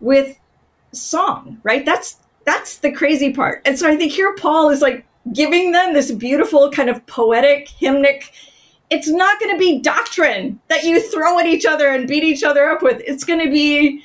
[0.00, 0.36] with
[0.92, 1.84] song, right?
[1.84, 3.62] That's that's the crazy part.
[3.64, 7.68] And so I think here Paul is like giving them this beautiful kind of poetic
[7.68, 8.30] hymnic
[8.90, 12.42] it's not going to be doctrine that you throw at each other and beat each
[12.42, 13.02] other up with.
[13.06, 14.02] It's going to be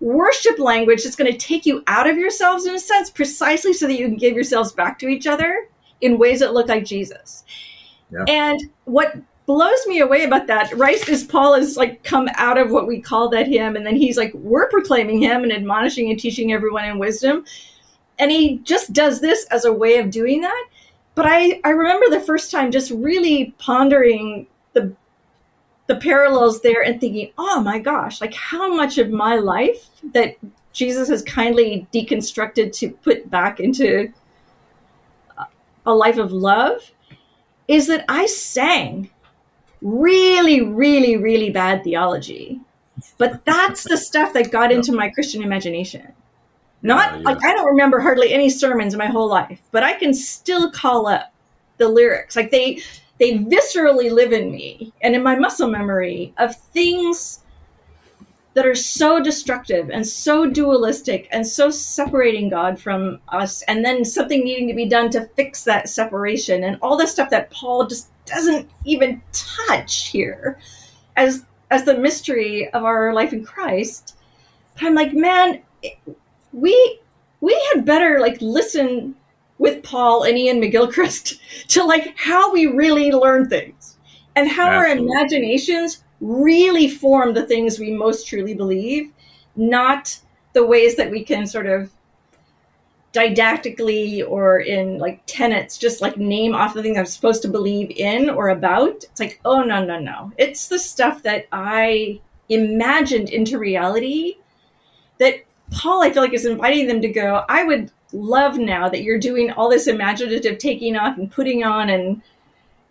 [0.00, 3.86] worship language that's going to take you out of yourselves in a sense, precisely so
[3.86, 5.68] that you can give yourselves back to each other
[6.00, 7.44] in ways that look like Jesus.
[8.10, 8.24] Yeah.
[8.28, 9.14] And what
[9.46, 13.00] blows me away about that, right, is Paul has like come out of what we
[13.00, 16.84] call that hymn, and then he's like, we're proclaiming him and admonishing and teaching everyone
[16.84, 17.44] in wisdom.
[18.18, 20.66] And he just does this as a way of doing that.
[21.14, 24.94] But I, I remember the first time just really pondering the
[25.86, 30.36] the parallels there and thinking, oh my gosh, like how much of my life that
[30.72, 34.12] Jesus has kindly deconstructed to put back into
[35.86, 36.92] a life of love
[37.66, 39.10] is that I sang
[39.82, 42.60] really, really, really bad theology.
[43.18, 46.12] But that's the stuff that got into my Christian imagination.
[46.82, 47.24] Not Yeah, yeah.
[47.24, 50.70] like I don't remember hardly any sermons in my whole life, but I can still
[50.70, 51.32] call up
[51.78, 52.36] the lyrics.
[52.36, 52.80] Like they
[53.18, 57.40] they viscerally live in me and in my muscle memory of things
[58.54, 64.04] that are so destructive and so dualistic and so separating God from us, and then
[64.04, 67.86] something needing to be done to fix that separation, and all the stuff that Paul
[67.86, 70.58] just doesn't even touch here
[71.16, 74.16] as as the mystery of our life in Christ.
[74.74, 75.60] But I'm like, man,
[76.52, 77.00] we
[77.40, 79.14] we had better like listen
[79.58, 81.38] with Paul and Ian McGilchrist
[81.68, 83.96] to like how we really learn things
[84.36, 85.06] and how Absolutely.
[85.06, 89.10] our imaginations really form the things we most truly believe,
[89.56, 90.18] not
[90.52, 91.90] the ways that we can sort of
[93.12, 97.90] didactically or in like tenets just like name off the things I'm supposed to believe
[97.90, 99.04] in or about.
[99.04, 100.32] It's like, oh no, no, no.
[100.38, 104.36] It's the stuff that I imagined into reality
[105.18, 109.02] that Paul, I feel like, is inviting them to go, I would love now that
[109.02, 112.22] you're doing all this imaginative taking off and putting on and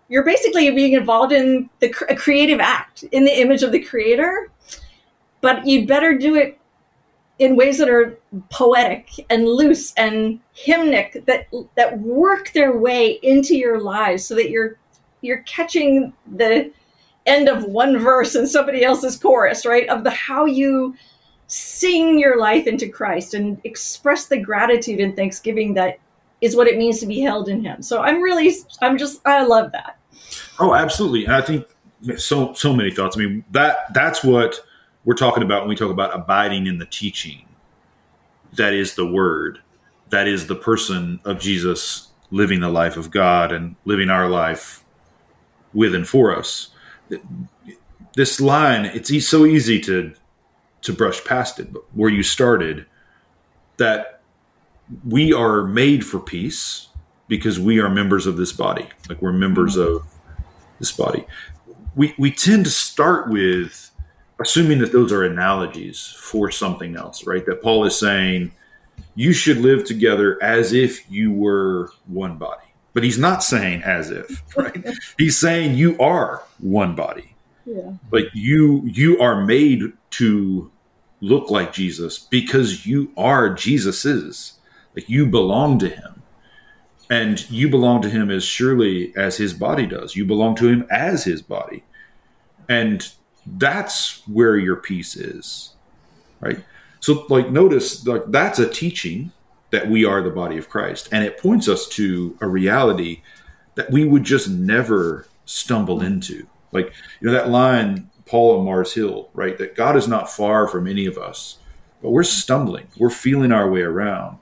[0.08, 4.50] you're basically being involved in the a creative act in the image of the creator
[5.42, 6.59] but you'd better do it
[7.40, 8.18] in ways that are
[8.50, 14.50] poetic and loose and hymnic that that work their way into your lives so that
[14.50, 14.78] you're
[15.22, 16.72] you're catching the
[17.26, 20.94] end of one verse and somebody else's chorus right of the how you
[21.50, 25.98] sing your life into Christ and express the gratitude and thanksgiving that
[26.42, 27.82] is what it means to be held in him.
[27.82, 29.98] So I'm really I'm just I love that.
[30.60, 31.26] Oh, absolutely.
[31.26, 31.66] And I think
[32.18, 33.18] so so many thoughts.
[33.18, 34.64] I mean, that that's what
[35.06, 37.46] we're talking about when we talk about abiding in the teaching.
[38.54, 39.62] That is the word.
[40.10, 44.84] That is the person of Jesus living the life of God and living our life
[45.74, 46.70] with and for us.
[48.16, 50.14] This line, it's so easy to
[50.82, 52.86] to brush past it, but where you started,
[53.78, 54.22] that
[55.06, 56.88] we are made for peace
[57.28, 58.88] because we are members of this body.
[59.08, 60.04] Like we're members of
[60.80, 61.26] this body.
[61.96, 63.89] We we tend to start with
[64.40, 67.46] assuming that those are analogies for something else, right?
[67.46, 68.52] That Paul is saying
[69.16, 72.66] you should live together as if you were one body.
[72.94, 74.84] But he's not saying as if, right?
[75.18, 77.36] he's saying you are one body.
[77.66, 77.94] Yeah.
[78.10, 80.72] But you you are made to
[81.22, 84.54] look like Jesus because you are Jesus's.
[84.96, 86.24] Like you belong to him.
[87.12, 90.16] And you belong to him as surely as his body does.
[90.16, 91.84] You belong to him as his body.
[92.68, 93.12] And
[93.46, 95.74] that's where your peace is.
[96.40, 96.64] Right?
[97.00, 99.32] So like notice like that's a teaching
[99.72, 101.10] that we are the body of Christ.
[101.12, 103.22] And it points us to a reality
[103.76, 106.48] that we would just never stumble into.
[106.72, 109.58] Like, you know, that line, Paul and Mars Hill, right?
[109.58, 111.58] That God is not far from any of us,
[112.02, 114.38] but we're stumbling, we're feeling our way around.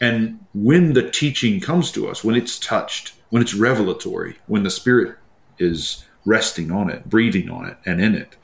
[0.00, 4.70] And when the teaching comes to us, when it's touched, when it's revelatory, when the
[4.70, 5.16] Spirit
[5.58, 8.36] is resting on it, breathing on it, and in it,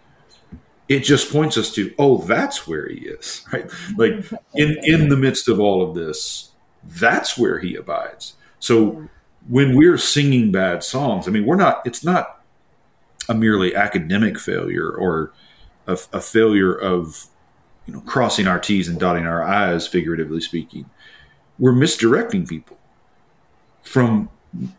[0.88, 3.70] it just points us to, oh, that's where he is, right?
[3.96, 6.50] Like in in the midst of all of this,
[6.84, 8.34] that's where he abides.
[8.58, 9.08] So
[9.48, 11.86] when we're singing bad songs, I mean, we're not.
[11.86, 12.42] It's not
[13.28, 15.32] a merely academic failure or
[15.86, 17.26] a, a failure of
[17.86, 20.88] you know crossing our T's and dotting our I's, figuratively speaking.
[21.58, 22.78] We're misdirecting people
[23.82, 24.28] from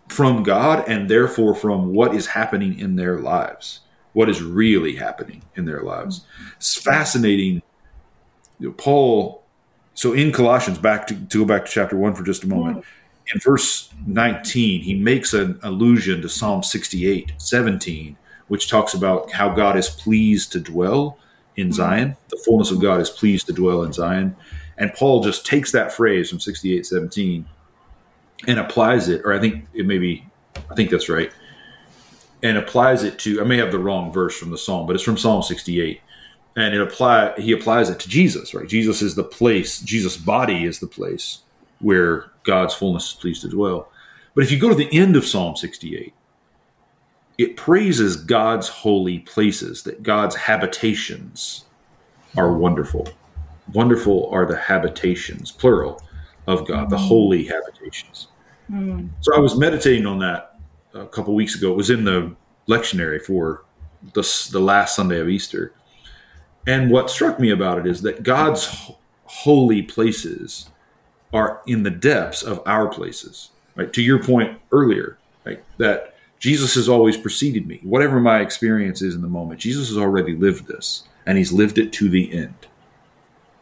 [0.08, 3.82] from God and therefore from what is happening in their lives
[4.18, 6.26] what is really happening in their lives.
[6.56, 7.62] It's fascinating.
[8.60, 9.44] You know, Paul,
[9.94, 12.84] so in Colossians, back to, to, go back to chapter one for just a moment,
[13.32, 19.50] in verse 19, he makes an allusion to Psalm 68, 17, which talks about how
[19.50, 21.20] God is pleased to dwell
[21.56, 22.18] in Zion.
[22.30, 24.36] The fullness of God is pleased to dwell in Zion.
[24.80, 27.46] And Paul just takes that phrase from 68, 17
[28.46, 30.26] and applies it, or I think it may be,
[30.70, 31.32] I think that's right
[32.44, 35.04] and applies it to I may have the wrong verse from the psalm, but it's
[35.04, 36.02] from Psalm 68.
[36.56, 38.68] And it apply he applies it to Jesus, right?
[38.68, 41.40] Jesus is the place, Jesus' body is the place
[41.80, 43.92] where God's fullness is pleased to dwell.
[44.34, 46.14] But if you go to the end of Psalm 68,
[47.38, 51.66] it praises God's holy places, that God's habitations
[52.36, 53.08] are wonderful.
[53.74, 56.02] Wonderful are the habitations, plural,
[56.48, 58.30] of God, the holy habitations.
[58.72, 59.10] Mm.
[59.22, 60.60] So I was meditating on that
[60.94, 61.72] a couple weeks ago.
[61.72, 62.36] It was in the
[62.68, 63.64] lectionary for
[64.14, 65.74] the, the last Sunday of Easter.
[66.66, 68.92] And what struck me about it is that God's
[69.26, 70.70] holy places
[71.34, 73.52] are in the depths of our places.
[73.76, 77.80] Right to your point earlier, right, that Jesus has always preceded me.
[77.84, 81.78] Whatever my experience is in the moment, Jesus has already lived this, and He's lived
[81.78, 82.68] it to the end,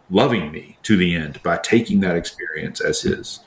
[0.10, 3.42] loving me to the end by taking that experience as His.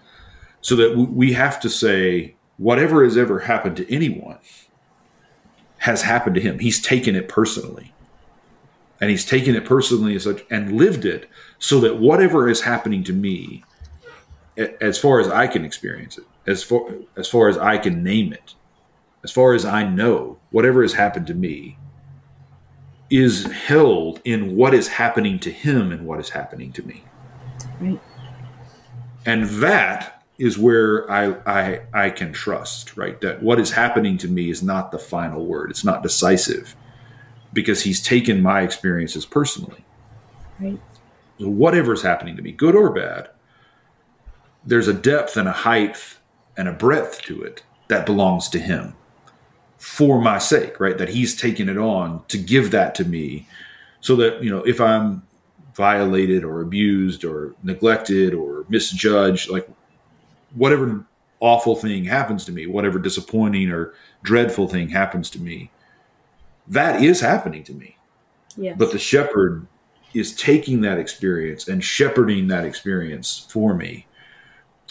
[0.68, 4.36] So that we have to say, whatever has ever happened to anyone
[5.78, 6.58] has happened to him.
[6.58, 7.94] He's taken it personally.
[9.00, 11.26] And he's taken it personally as such and lived it
[11.58, 13.64] so that whatever is happening to me,
[14.78, 18.34] as far as I can experience it, as far as far as I can name
[18.34, 18.54] it,
[19.24, 21.78] as far as I know, whatever has happened to me
[23.08, 27.04] is held in what is happening to him and what is happening to me.
[27.80, 27.98] Right.
[29.24, 33.20] And that is where I, I I can trust, right?
[33.20, 35.70] That what is happening to me is not the final word.
[35.70, 36.76] It's not decisive
[37.52, 39.84] because he's taken my experiences personally.
[40.60, 40.80] Right.
[41.40, 43.30] So whatever's happening to me, good or bad,
[44.64, 46.18] there's a depth and a height
[46.56, 48.94] and a breadth to it that belongs to him
[49.78, 50.98] for my sake, right?
[50.98, 53.46] That he's taken it on to give that to me
[54.00, 55.22] so that, you know, if I'm
[55.74, 59.68] violated or abused or neglected or misjudged, like
[60.54, 61.04] whatever
[61.40, 65.70] awful thing happens to me, whatever disappointing or dreadful thing happens to me,
[66.66, 67.96] that is happening to me.
[68.56, 68.76] Yes.
[68.78, 69.66] But the shepherd
[70.14, 74.06] is taking that experience and shepherding that experience for me.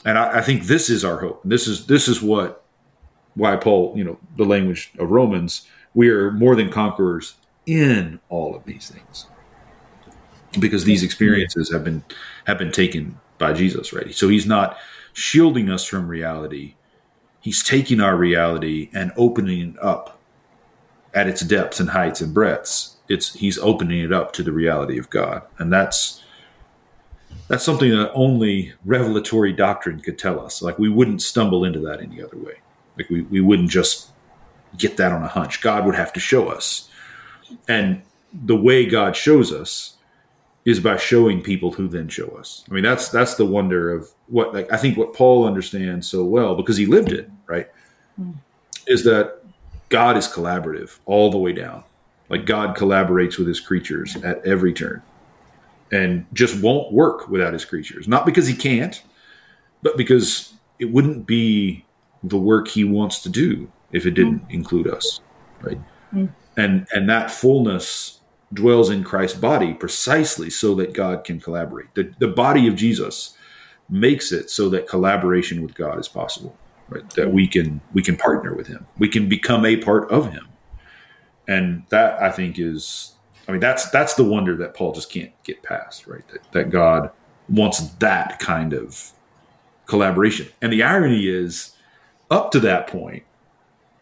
[0.06, 1.42] And I, I think this is our hope.
[1.44, 2.64] This is this is what
[3.36, 7.36] why Paul, you know, the language of Romans, we are more than conquerors
[7.66, 9.28] in all of these things.
[10.60, 12.04] Because these experiences have been
[12.46, 14.14] have been taken by Jesus, right?
[14.16, 14.78] So he's not
[15.18, 16.76] shielding us from reality.
[17.42, 20.20] He's taking our reality and opening it up
[21.12, 22.98] at its depths and heights and breadths.
[23.10, 25.42] It's he's opening it up to the reality of God.
[25.58, 26.24] And that's
[27.48, 30.62] that's something that only revelatory doctrine could tell us.
[30.62, 32.60] Like we wouldn't stumble into that any other way.
[32.96, 34.12] Like we, we wouldn't just
[34.78, 35.62] get that on a hunch.
[35.62, 36.92] God would have to show us.
[37.68, 39.97] And the way God shows us
[40.68, 42.66] is by showing people who then show us.
[42.70, 46.26] I mean, that's that's the wonder of what like I think what Paul understands so
[46.26, 47.70] well because he lived it, right?
[48.20, 48.36] Mm.
[48.86, 49.42] Is that
[49.88, 51.86] God is collaborative all the way down.
[52.28, 55.02] Like God collaborates with his creatures at every turn
[55.94, 58.06] and just won't work without his creatures.
[58.06, 59.02] Not because he can't,
[59.82, 61.86] but because it wouldn't be
[62.24, 64.52] the work he wants to do if it didn't mm.
[64.54, 65.22] include us,
[65.62, 65.80] right?
[66.14, 66.30] Mm.
[66.58, 68.17] And and that fullness
[68.54, 71.94] dwells in Christ's body precisely so that God can collaborate.
[71.96, 73.36] The the body of Jesus
[73.90, 76.58] makes it so that collaboration with God is possible,
[76.90, 77.10] right?
[77.12, 78.88] That we can we can partner with him.
[78.98, 80.48] We can become a part of him.
[81.48, 83.14] And that I think is
[83.48, 86.28] I mean that's that's the wonder that Paul just can't get past, right?
[86.30, 87.12] That that God
[87.50, 89.12] wants that kind of
[89.86, 90.48] collaboration.
[90.62, 91.72] And the irony is
[92.30, 93.24] up to that point,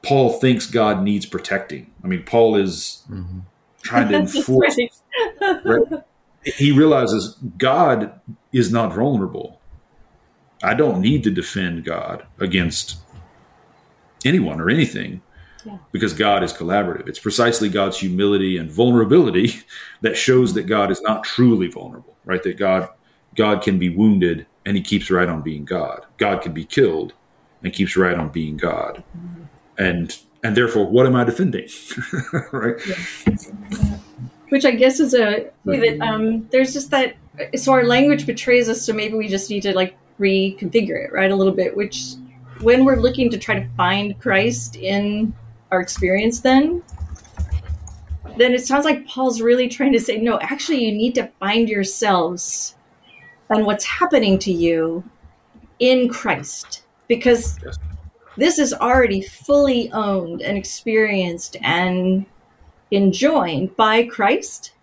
[0.04, 1.92] Paul thinks God needs protecting.
[2.04, 3.40] I mean, Paul is mm-hmm.
[3.86, 4.78] Trying to enforce.
[5.42, 6.04] right?
[6.44, 8.20] He realizes God
[8.52, 9.60] is not vulnerable.
[10.64, 12.98] I don't need to defend God against
[14.24, 15.22] anyone or anything
[15.66, 15.78] yeah.
[15.92, 17.08] because God is collaborative.
[17.08, 19.62] It's precisely God's humility and vulnerability
[20.02, 22.42] that shows that God is not truly vulnerable, right?
[22.44, 22.90] That God
[23.36, 26.06] God can be wounded and he keeps right on being God.
[26.18, 27.14] God can be killed
[27.64, 29.04] and keeps right on being God.
[29.18, 29.44] Mm-hmm.
[29.78, 31.68] And and therefore, what am I defending?
[32.52, 32.80] right.
[34.50, 37.16] Which I guess is a that um, there's just that.
[37.56, 38.86] So our language betrays us.
[38.86, 41.76] So maybe we just need to like reconfigure it, right, a little bit.
[41.76, 42.14] Which,
[42.62, 45.34] when we're looking to try to find Christ in
[45.72, 46.84] our experience, then
[48.38, 51.68] then it sounds like Paul's really trying to say, no, actually, you need to find
[51.68, 52.76] yourselves
[53.50, 55.04] and what's happening to you
[55.80, 57.80] in Christ because yes.
[58.38, 62.26] This is already fully owned and experienced and
[62.92, 64.74] enjoined by Christ.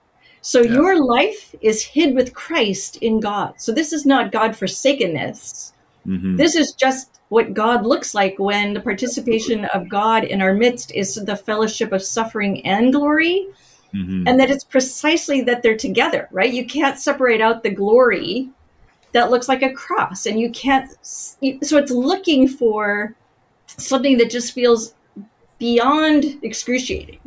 [0.40, 0.72] So yeah.
[0.72, 3.54] your life is hid with Christ in God.
[3.58, 5.72] So this is not God forsakenness.
[6.06, 6.36] Mm-hmm.
[6.36, 10.92] This is just what God looks like when the participation of God in our midst
[10.92, 13.46] is the fellowship of suffering and glory.
[13.94, 14.26] Mm-hmm.
[14.26, 16.52] And that it's precisely that they're together, right?
[16.52, 18.50] You can't separate out the glory
[19.12, 23.14] that looks like a cross and you can't so it's looking for
[23.78, 24.94] something that just feels
[25.58, 27.20] beyond excruciating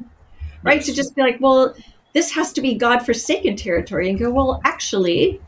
[0.65, 0.81] right?
[0.81, 1.73] To just be like well
[2.13, 5.39] this has to be god forsaken territory and go well actually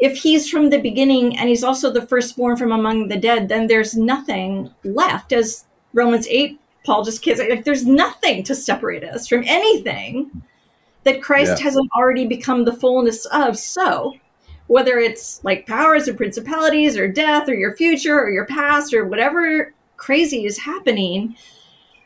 [0.00, 3.66] if he's from the beginning and he's also the firstborn from among the dead then
[3.66, 5.32] there's nothing left.
[5.32, 10.42] As romans 8 paul just kids like there's nothing to separate us from anything
[11.04, 11.64] that christ yeah.
[11.64, 13.58] hasn't already become the fullness of.
[13.58, 14.14] So
[14.72, 19.04] whether it's like powers or principalities or death or your future or your past or
[19.04, 21.36] whatever crazy is happening,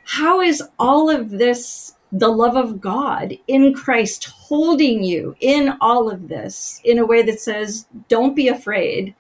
[0.05, 6.11] how is all of this the love of God in Christ holding you in all
[6.11, 9.15] of this in a way that says, don't be afraid.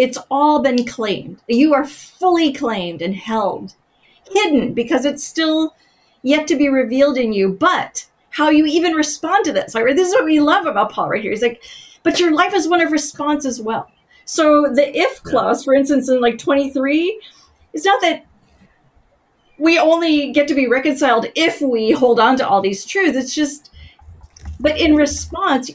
[0.00, 1.42] it's all been claimed.
[1.46, 3.74] You are fully claimed and held,
[4.32, 5.74] hidden because it's still
[6.22, 7.50] yet to be revealed in you.
[7.52, 9.94] But how you even respond to this, right?
[9.94, 11.32] This is what we love about Paul right here.
[11.32, 11.62] He's like,
[12.02, 13.90] but your life is one of response as well.
[14.24, 17.20] So the if clause, for instance, in like 23,
[17.72, 18.26] is not that
[19.58, 23.16] we only get to be reconciled if we hold on to all these truths.
[23.16, 23.70] It's just,
[24.58, 25.70] but in response,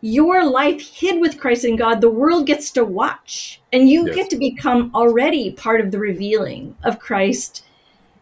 [0.00, 4.14] your life hid with Christ in God, the world gets to watch, and you Yes.
[4.14, 7.64] get to become already part of the revealing of Christ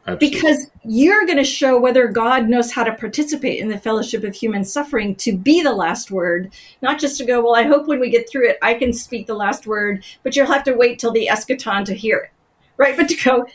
[0.09, 0.39] Absolutely.
[0.39, 4.35] because you're going to show whether God knows how to participate in the fellowship of
[4.35, 7.99] human suffering to be the last word, not just to go, well, I hope when
[7.99, 11.01] we get through it, I can speak the last word, but you'll have to wait
[11.01, 12.31] till the eschaton to hear it,
[12.77, 12.97] right?
[12.97, 13.47] But to go,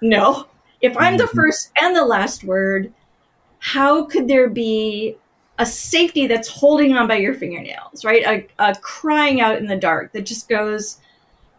[0.00, 0.46] no,
[0.80, 1.34] if I'm the Mhm.
[1.34, 2.92] first and the last word,
[3.58, 5.16] how could there be
[5.58, 8.24] a safety that's holding on by your fingernails, right?
[8.58, 10.98] A, a crying out in the dark that just goes,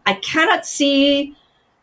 [0.06, 1.36] I cannot see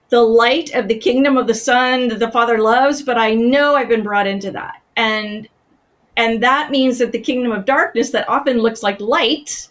[0.10, 3.76] the light of the kingdom of the son that the father loves but i know
[3.76, 4.82] i've been brought into that.
[4.96, 5.48] And
[6.16, 9.70] and that means that the kingdom of darkness that often looks like light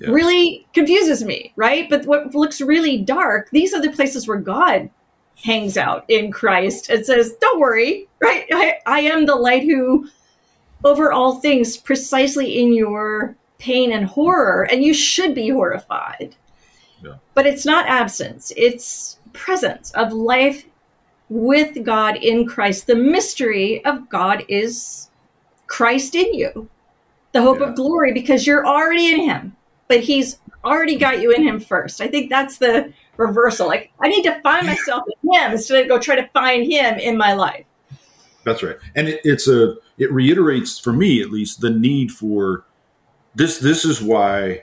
[0.00, 0.10] Yeah.
[0.10, 1.90] really confuses me right?
[1.90, 4.88] But what looks really dark these are the places where god
[5.44, 8.46] hangs out in christ and says don't worry right?
[8.52, 10.08] I, I am the light who
[10.84, 14.68] over all things precisely in your pain and horror.
[14.70, 16.36] And you should be horrified.
[17.02, 17.16] Yeah.
[17.34, 18.52] but it's not absence.
[18.56, 20.66] It's presence of life
[21.28, 22.86] with god in christ.
[22.86, 25.08] The mystery of god is
[25.66, 26.68] christ in you.
[27.32, 27.68] The hope Yeah.
[27.70, 29.56] of glory because you're already in him
[29.88, 32.00] but he's already got you in him first.
[32.00, 33.66] I think that's the reversal.
[33.66, 36.98] Like i need to find myself in him instead of go try to find him
[36.98, 37.64] in my life.
[38.44, 42.64] That's right, and it, it's a it reiterates for me at least the need for
[43.34, 43.58] this.
[43.58, 44.62] This is why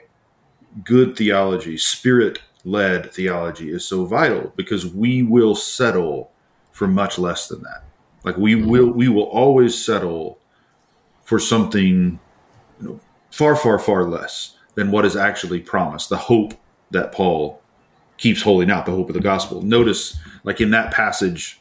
[0.82, 6.32] good theology, spirit led theology, is so vital because we will settle
[6.72, 7.84] for much less than that.
[8.24, 8.68] Like we mm-hmm.
[8.68, 10.38] will, we will always settle
[11.22, 12.18] for something
[12.80, 13.00] you know,
[13.30, 16.08] far, far, far less than what is actually promised.
[16.08, 16.54] The hope
[16.90, 17.62] that Paul
[18.18, 19.62] keeps holding out, the hope of the gospel.
[19.62, 21.60] Notice, like in that passage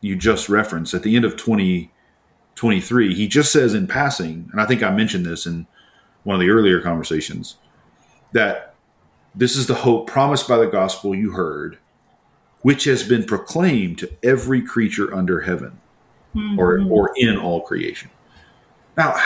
[0.00, 4.66] you just referenced at the end of 2023, he just says in passing, and I
[4.66, 5.66] think I mentioned this in
[6.24, 7.56] one of the earlier conversations,
[8.32, 8.71] that
[9.34, 11.78] this is the hope promised by the gospel you heard,
[12.60, 15.80] which has been proclaimed to every creature under heaven
[16.58, 16.92] or, mm-hmm.
[16.92, 18.10] or in all creation.
[18.96, 19.16] Now,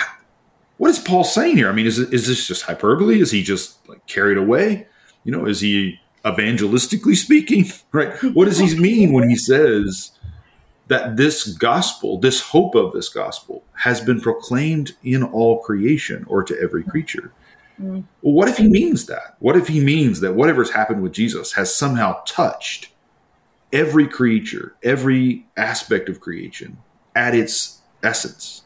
[0.79, 1.69] what is Paul saying here?
[1.69, 3.21] I mean, is, is this just hyperbole?
[3.21, 4.87] Is he just like carried away?
[5.25, 7.67] You know, is he evangelistically speaking?
[7.93, 8.13] Right?
[8.35, 10.11] What does he mean when he says
[10.89, 16.43] that this gospel, this hope of this gospel, has been proclaimed in all creation or
[16.45, 17.33] to every creature?
[17.81, 18.05] Mm.
[18.23, 19.37] Well, what if he means that?
[19.39, 22.89] What if he means that whatever's happened with Jesus has somehow touched
[23.73, 26.79] every creature, every aspect of creation
[27.15, 28.63] at its essence?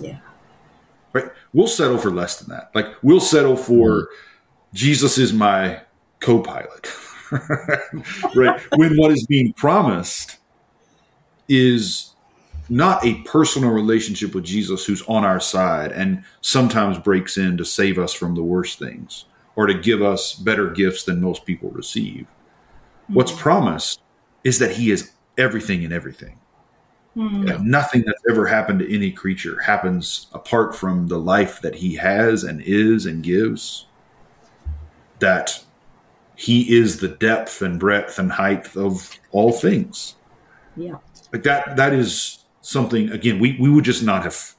[0.00, 0.18] Yeah.
[1.12, 1.30] Right?
[1.52, 2.70] We'll settle for less than that.
[2.74, 4.08] Like, we'll settle for
[4.72, 5.80] Jesus is my
[6.20, 6.88] co pilot.
[8.34, 8.60] right?
[8.76, 10.38] When what is being promised
[11.48, 12.13] is
[12.68, 17.64] not a personal relationship with Jesus who's on our side and sometimes breaks in to
[17.64, 21.70] save us from the worst things or to give us better gifts than most people
[21.70, 22.26] receive.
[23.08, 24.00] What's promised
[24.44, 26.38] is that he is everything in everything.
[27.14, 27.48] Hmm.
[27.48, 31.94] And nothing that's ever happened to any creature happens apart from the life that he
[31.96, 33.86] has and is and gives.
[35.20, 35.62] That
[36.34, 40.16] he is the depth and breadth and height of all things.
[40.76, 40.96] yeah
[41.32, 44.54] Like that, that is something, again, we, we would just not have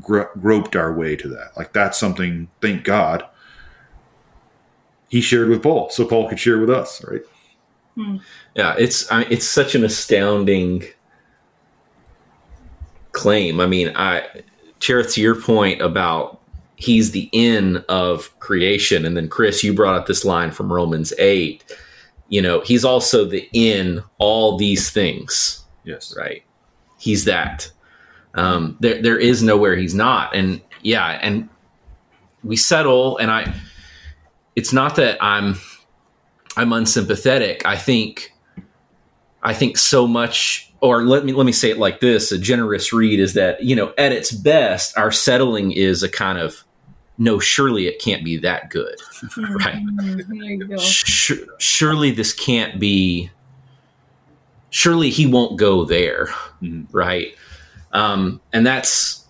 [0.00, 1.56] gro- groped our way to that.
[1.56, 3.24] Like that's something, thank God,
[5.08, 7.22] he shared with Paul, so Paul could share with us, right?
[7.94, 8.16] Hmm.
[8.54, 10.84] Yeah, it's I, it's such an astounding
[13.12, 13.60] claim.
[13.60, 14.26] I mean, I
[14.80, 16.40] Cherith, to your point about
[16.76, 21.12] he's the in of creation, and then Chris, you brought up this line from Romans
[21.18, 21.64] eight.
[22.28, 26.14] You know, he's also the in all these things, Yes.
[26.16, 26.42] right?
[26.98, 27.70] He's that.
[28.34, 31.48] Um, there, there is nowhere he's not, and yeah, and
[32.44, 33.52] we settle, and I.
[34.56, 35.56] It's not that I'm
[36.56, 37.62] I'm unsympathetic.
[37.64, 38.32] I think
[39.42, 42.92] I think so much or let me let me say it like this, a generous
[42.92, 46.64] read is that, you know, at its best, our settling is a kind of
[47.20, 48.96] no, surely it can't be that good.
[49.36, 49.74] Right.
[49.74, 50.26] Mhm.
[50.30, 50.76] You go.
[50.76, 53.30] Sur- surely this can't be
[54.70, 56.28] surely he won't go there
[56.62, 56.86] Mhm.
[56.92, 57.34] right
[57.92, 59.24] um and that's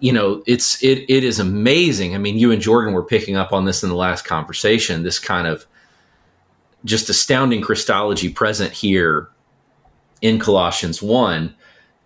[0.00, 3.52] you know it's it it is amazing i mean you and jordan were picking up
[3.52, 5.64] on this in the last conversation this kind of
[6.84, 9.28] just astounding Christology present here
[10.22, 11.54] in Colossians 1,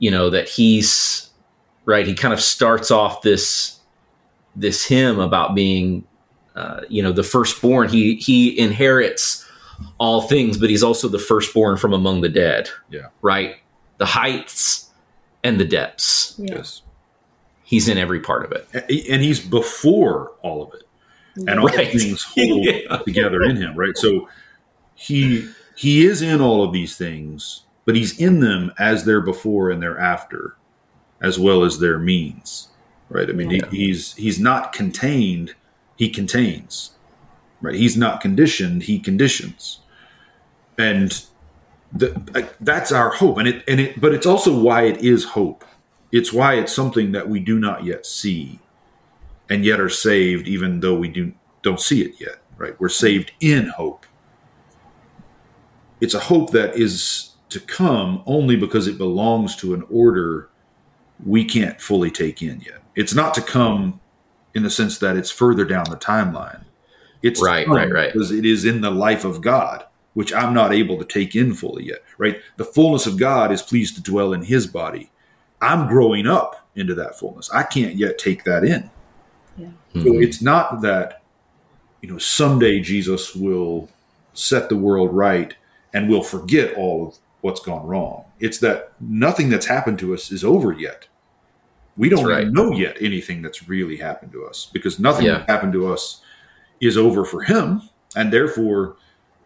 [0.00, 1.30] you know, that he's
[1.84, 3.78] right, he kind of starts off this
[4.56, 6.04] this hymn about being
[6.56, 7.88] uh, you know, the firstborn.
[7.88, 9.43] He he inherits
[9.98, 12.68] all things, but he's also the firstborn from among the dead.
[12.90, 13.08] Yeah.
[13.22, 13.56] Right?
[13.98, 14.90] The heights
[15.42, 16.34] and the depths.
[16.38, 16.56] Yeah.
[16.56, 16.82] Yes.
[17.62, 18.68] He's in every part of it.
[19.10, 20.82] And he's before all of it.
[21.48, 21.90] And all Right.
[21.90, 22.98] things hold Yeah.
[22.98, 23.96] together in him, right?
[23.96, 24.28] So
[24.94, 29.70] he he is in all of these things, but he's in them as their before
[29.70, 30.54] and their after,
[31.20, 32.68] as well as their means.
[33.08, 33.28] Right?
[33.28, 33.68] I mean, Yeah.
[33.70, 35.54] he, he's he's not contained,
[35.96, 36.90] he contains.
[37.64, 37.74] Right?
[37.74, 39.80] He's not conditioned, he conditions.
[40.78, 41.24] And
[41.92, 45.64] the, that's our hope and it and it but it's also why it is hope.
[46.10, 48.60] It's why it's something that we do not yet see
[49.48, 53.32] and yet are saved even though we do don't see it yet right we're saved
[53.40, 54.06] in hope
[56.00, 60.48] it's a hope that is to come only because it belongs to an order
[61.24, 64.00] we can't fully take in yet it's not to come
[64.54, 66.63] in the sense that it's further down the timeline
[67.24, 68.12] it's Right, right, right.
[68.12, 71.54] because it is in the life of god which i'm not able to take in
[71.54, 75.10] fully yet right the fullness of god is pleased to dwell in his body
[75.60, 78.90] i'm growing up into that fullness i can't yet take that in
[79.56, 79.68] Yeah.
[79.94, 80.22] so Mhm.
[80.22, 81.22] it's not that,
[82.02, 83.88] you know, someday Jesus will
[84.34, 85.54] set the world right
[85.94, 88.24] and we'll forget all of what's gone wrong.
[88.40, 91.06] It's that nothing that's happened to us is over yet.
[91.96, 92.48] We don't right.
[92.50, 95.44] know yet anything that's really happened to us because nothing Yeah.
[95.46, 96.20] happened to us
[96.86, 97.82] is over for him.
[98.16, 98.96] And therefore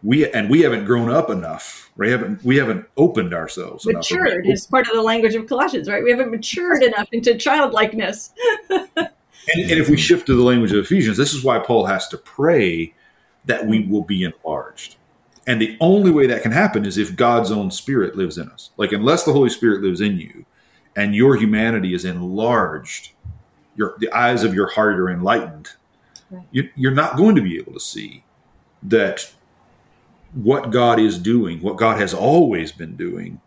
[0.02, 1.90] we and we haven't grown up enough.
[1.96, 3.86] We haven't we haven't opened ourselves.
[3.86, 6.02] Matured is part of the language of Colossians, right?
[6.02, 8.32] We haven't matured enough into childlikeness.
[9.54, 12.06] And, and if we shift to the language of Ephesians, this is why Paul has
[12.08, 12.92] to pray
[13.46, 14.96] that we will be enlarged.
[15.46, 18.70] And the only way that can happen is if God's own spirit lives in us.
[18.76, 20.44] Like, unless the Holy Spirit lives in you
[20.96, 23.12] and your humanity is enlarged,
[23.74, 25.70] your, the eyes of your heart are enlightened,
[26.30, 26.46] Right.
[26.50, 28.24] you, you're not going to be able to see
[28.82, 29.32] that
[30.34, 33.40] what God is doing, what God has always been doing,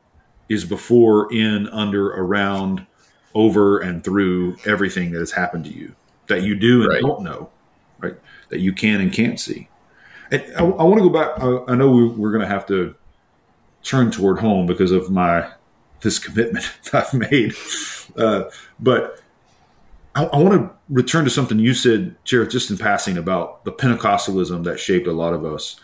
[0.50, 2.86] is before, in, under, around,
[3.34, 5.96] over, and through everything that has happened to you
[6.28, 7.02] that you do and Right.
[7.02, 7.50] don't know,
[8.00, 8.16] right?
[8.50, 9.70] That you can and can't see.
[10.32, 11.40] And I, I want to go back.
[11.40, 12.96] I, I know we, we're going to have to
[13.84, 15.50] turn toward home because of my
[16.02, 17.54] this commitment that I've made,
[18.18, 19.21] uh, but
[20.16, 23.72] I, I want to return to something you said, Jared, just in passing about the
[23.72, 25.80] Pentecostalism that shaped a lot of us.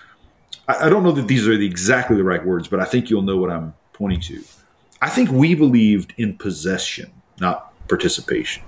[0.68, 3.10] I, I don't know that these are the, exactly the right words, but I think
[3.10, 4.44] you'll know what I'm pointing to.
[5.02, 8.64] I think we believed in possession, not participation.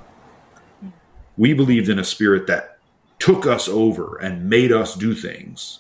[1.38, 2.80] We believed in a spirit that
[3.18, 5.80] took us over and made us do things.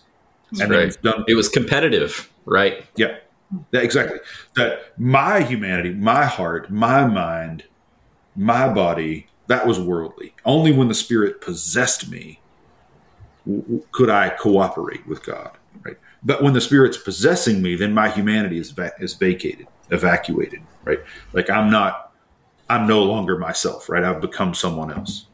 [0.51, 1.01] That's and right.
[1.01, 2.85] done It was competitive, right?
[2.95, 3.17] yeah,
[3.71, 4.19] that, exactly.
[4.55, 7.65] That my humanity, my heart, my mind,
[8.35, 10.33] my body, that was worldly.
[10.45, 12.39] Only when the Spirit possessed me
[13.91, 15.51] could I cooperate with God.
[15.83, 15.97] Right.
[16.23, 20.61] But when the Spirit's possessing me, then my humanity is va- is vacated, evacuated.
[20.83, 20.99] Right.
[21.33, 22.13] Like I'm not,
[22.69, 23.89] I'm no longer myself.
[23.89, 24.03] Right.
[24.03, 25.25] I've become someone else.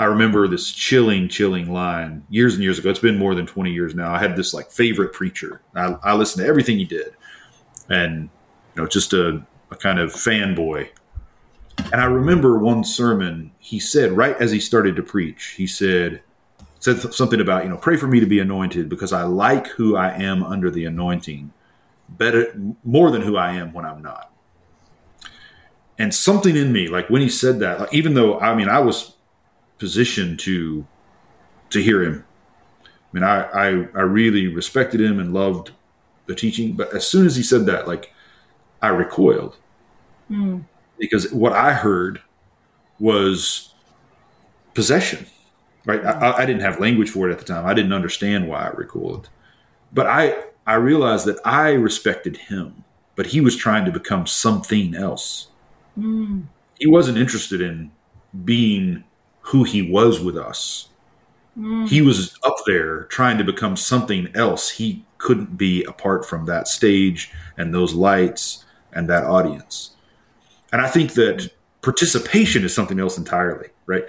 [0.00, 2.88] I remember this chilling, chilling line years and years ago.
[2.88, 4.12] It's been more than 20 years now.
[4.12, 5.60] I had this like favorite preacher.
[5.74, 7.14] I, I listened to everything he did
[7.90, 8.30] and,
[8.74, 10.88] you know, just a, a kind of fanboy.
[11.92, 16.22] And I remember one sermon he said right as he started to preach, he said,
[16.80, 19.96] said something about, you know, pray for me to be anointed because I like who
[19.96, 21.52] I am under the anointing
[22.08, 22.54] better,
[22.84, 24.32] more than who I am when I'm not.
[25.98, 28.78] And something in me, like when he said that, like, even though, I mean, I
[28.78, 29.14] was
[29.78, 30.86] positioned to
[31.70, 32.24] to hear him.
[32.84, 35.72] I mean, I, I I really respected him and loved
[36.26, 38.12] the teaching, but as soon as he said that, like
[38.80, 39.56] I recoiled
[40.28, 40.58] Hmm.
[40.98, 42.20] Because what I heard
[42.98, 43.74] was
[44.74, 45.26] possession.
[45.84, 46.04] Right?
[46.04, 47.66] I, I didn't have language for it at the time.
[47.66, 49.30] I didn't understand why I recoiled,
[49.92, 52.84] but I I realized that I respected him,
[53.16, 55.48] but he was trying to become something else.
[55.94, 56.42] Hmm.
[56.78, 57.90] He wasn't interested in
[58.44, 59.04] being
[59.40, 60.88] who he was with us.
[61.54, 61.86] Hmm.
[61.86, 66.68] He was up there trying to become something else he couldn't be apart from that
[66.68, 69.96] stage and those lights and that audience.
[70.72, 71.50] And I think that
[71.82, 74.04] participation is something else entirely, right?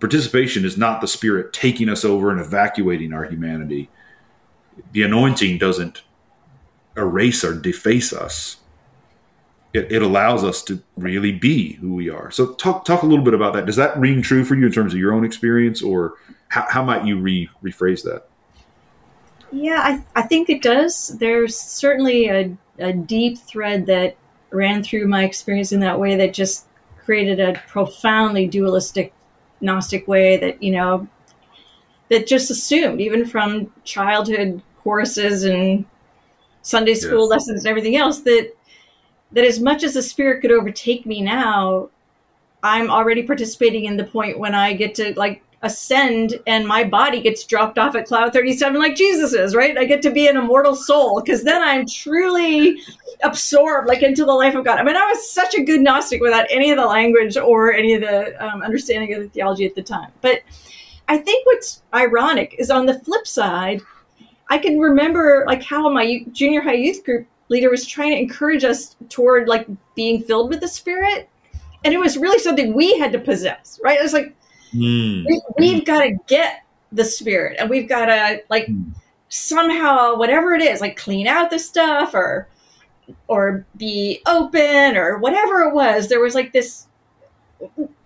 [0.00, 3.90] Participation is not the spirit taking us over and evacuating our humanity.
[4.92, 6.02] The anointing doesn't
[6.96, 8.56] erase or deface us.
[9.72, 12.30] It, it allows us to really be who we are.
[12.30, 13.66] So talk talk a little bit about that.
[13.66, 16.14] Does that ring true for you in terms of your own experience, or
[16.48, 18.28] how, how might you re, rephrase that?
[19.52, 21.16] Yeah, I, I think it does.
[21.18, 24.16] There's certainly a, a deep thread that
[24.54, 26.66] ran through my experience in that way that just
[27.04, 29.12] created a profoundly dualistic
[29.60, 31.08] Gnostic way that, you know,
[32.10, 35.84] that just assumed, even from childhood choruses and
[36.62, 37.30] Sunday school Yes.
[37.30, 38.52] lessons and everything else, that
[39.32, 41.88] that as much as the spirit could overtake me now,
[42.62, 47.20] I'm already participating in the point when I get to like ascend and my body
[47.20, 49.76] gets dropped off at cloud 37 like Jesus is, right?
[49.76, 52.78] I get to be an immortal soul because then I'm truly
[53.24, 54.78] absorbed like into the life of God.
[54.78, 57.94] I mean, I was such a good Gnostic without any of the language or any
[57.94, 60.12] of the um, understanding of the theology at the time.
[60.20, 60.40] But
[61.08, 63.80] I think what's ironic is on the flip side,
[64.50, 68.64] I can remember like how my junior high youth group leader was trying to encourage
[68.64, 71.28] us toward like being filled with the Spirit.
[71.84, 73.98] And it was really something we had to possess, right?
[73.98, 74.34] It was like,
[74.74, 75.24] Mm.
[75.26, 76.62] we, we've got to get
[76.92, 78.90] the spirit and we've got to like Hmm.
[79.28, 82.48] somehow whatever it is like clean out the stuff or
[83.28, 86.86] or be open or whatever it was there was like this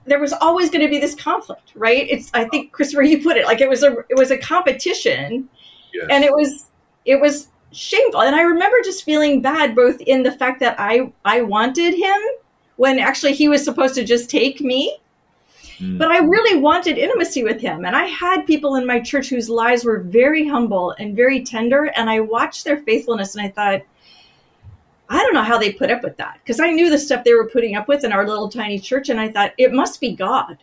[0.06, 3.36] there was always going to be this conflict right it's i think christopher you put
[3.36, 5.48] it like it was a it was a competition
[5.92, 6.06] Yes.
[6.10, 6.66] and it was
[7.04, 11.12] it was shameful and i remember just feeling bad both in the fact that i
[11.24, 12.20] i wanted him
[12.76, 14.98] when actually he was supposed to just take me
[15.80, 15.96] Mm.
[15.96, 17.84] but I really wanted intimacy with him.
[17.84, 21.92] And I had people in my church whose lives were very humble and very tender.
[21.96, 23.82] And I watched their faithfulness and I thought,
[25.08, 26.40] I don't know how they put up with that.
[26.42, 29.08] Because I knew the stuff they were putting up with in our little tiny church.
[29.08, 30.58] And I thought, it must be God.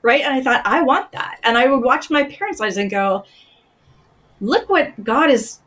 [0.00, 0.22] Right.
[0.22, 1.40] And I thought, I want that.
[1.44, 3.24] And I would watch my parents' lives and go,
[4.40, 5.60] look what God is,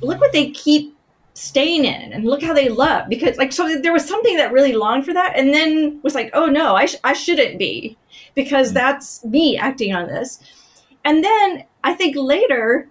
[0.00, 0.96] look what they keep
[1.34, 4.72] staying in and look how they love because like so there was something that really
[4.72, 7.94] longed for that and then was like oh no i, sh- I shouldn't be
[8.36, 8.74] because mm-hmm.
[8.74, 10.38] that's me acting on this.
[11.04, 12.88] And then i think later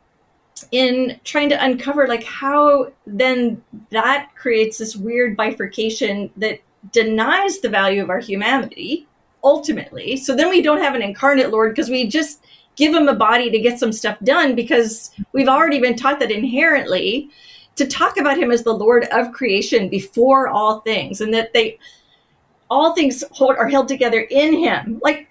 [0.71, 6.59] in trying to uncover like how then that creates this weird bifurcation that
[6.91, 9.05] denies the value of our humanity
[9.43, 10.17] ultimately.
[10.17, 12.43] So then we don't have an incarnate lord because we just
[12.77, 16.31] give him a body to get some stuff done because we've already been taught that
[16.31, 17.29] inherently
[17.75, 21.77] to talk about him as the lord of creation before all things and that they
[22.69, 24.99] all things hold, are held together in him.
[25.03, 25.29] Like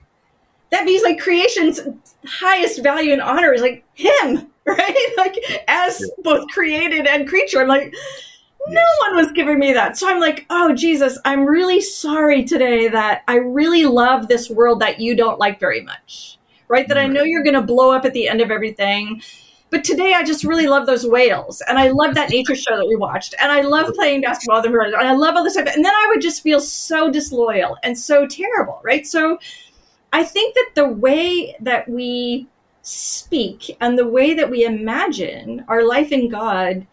[0.75, 1.81] that means like creation's
[2.27, 5.37] highest value and honor is like him right like
[5.69, 6.07] as Yeah.
[6.23, 7.93] both created and creature i'm like
[8.67, 8.99] no Yes.
[9.07, 13.23] one was giving me that so i'm like oh jesus i'm really sorry today that
[13.29, 17.23] i really love this world that you don't like very much right that i know
[17.23, 19.21] you're going to blow up at the end of everything
[19.71, 22.87] but today I just really love those whales, and I love that nature show that
[22.87, 25.55] we watched, and I love playing basketball with the brothers, and I love all this
[25.55, 25.67] stuff.
[25.67, 29.05] And then I would just feel so disloyal and so terrible, right?
[29.05, 29.37] So
[30.15, 32.47] I think that the way that we
[32.83, 36.87] speak and the way that we imagine our life in God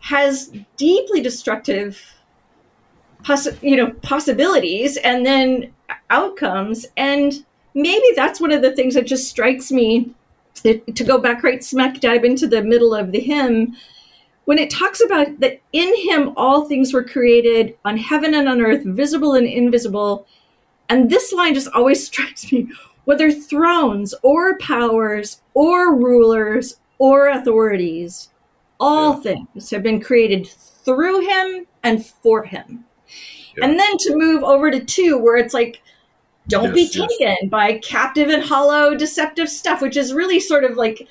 [0.00, 2.16] has deeply destructive
[3.62, 5.72] you know possibilities and then
[6.10, 6.84] outcomes.
[6.96, 10.10] And maybe that's one of the things that just strikes me
[10.64, 13.76] that- to go back right smack dab into the middle of the hymn.
[14.46, 18.60] When it talks about that in him all things were created on heaven and on
[18.60, 20.26] earth visible and invisible
[20.88, 22.68] and this line just always strikes me
[23.04, 28.30] whether thrones or powers or rulers or authorities
[28.80, 29.20] all Yeah.
[29.34, 30.46] things have been created
[30.84, 32.84] through him and for him
[33.56, 33.64] Yeah.
[33.66, 35.82] and then to move over to two where it's like
[36.48, 37.08] don't be Yes, yes.
[37.18, 41.08] taken by captive and hollow deceptive stuff which is really sort of like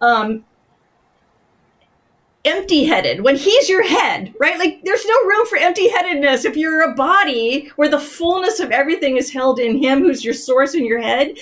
[0.00, 0.44] um
[2.44, 3.22] empty-headed.
[3.22, 4.58] When he's your head right?
[4.58, 6.44] Like there's no room for empty-headedness.
[6.44, 10.34] If you're a body where the fullness of everything is held in him who's your
[10.34, 11.36] source in your head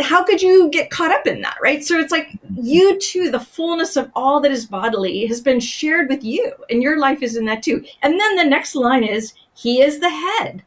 [0.00, 1.84] how could you get caught up in that right?
[1.84, 6.08] So it's like you too the fullness of all that is bodily has been shared
[6.08, 7.84] with you and your life is in that too.
[8.02, 10.64] And then the next line is he is the head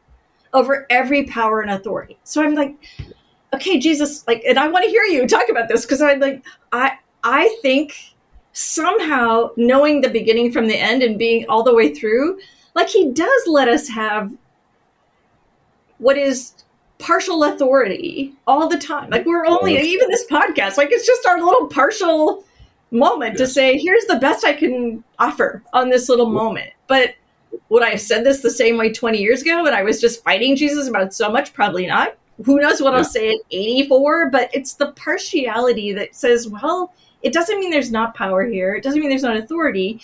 [0.54, 2.18] over every power and authority.
[2.24, 2.74] So i'm like
[3.54, 6.44] okay jesus like and i want to hear you talk about this because i'm like
[6.72, 6.92] i
[7.24, 7.94] i think
[8.52, 12.38] somehow knowing the beginning from the end and being all the way through
[12.74, 14.30] like he does let us have
[15.98, 16.52] what is
[16.98, 19.10] partial authority all the time.
[19.10, 22.44] Like we're only even this podcast like it's just our little partial
[22.90, 26.70] moment to say here's the best i can offer on this little moment.
[26.86, 27.14] But
[27.68, 30.22] would i have said this the same way 20 years ago and i was just
[30.24, 31.52] fighting jesus about so much?
[31.52, 32.16] Probably not.
[32.44, 32.98] Who knows what Yeah.
[32.98, 36.92] i'll say at 84 but it's the partiality that says well
[37.22, 40.00] it doesn't mean there's not power here it doesn't mean there's not authority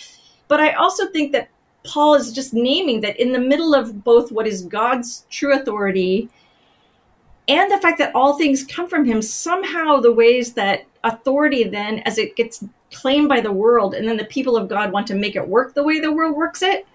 [0.49, 1.49] but i also think that
[1.85, 6.29] paul is just naming that in the middle of both what is god's true authority
[7.47, 11.99] and the fact that all things come from him, somehow the ways that authority then,
[12.07, 15.15] as it gets claimed by the world, and then the people of God want to
[15.15, 16.87] make it work the way the world works it,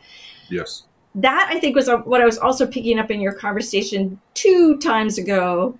[0.49, 0.85] Yes.
[1.13, 5.19] that I think was what I was also picking up in your conversation two times
[5.19, 5.77] ago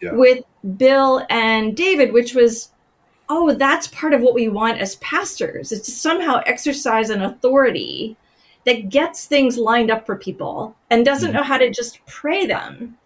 [0.00, 0.12] Yeah.
[0.12, 0.44] with
[0.76, 2.70] Bill and David, which was,
[3.34, 8.14] oh, that's part of what we want as pastors is to somehow exercise an authority
[8.66, 11.34] that gets things lined up for people and doesn't Mhm.
[11.36, 12.98] know how to just pray them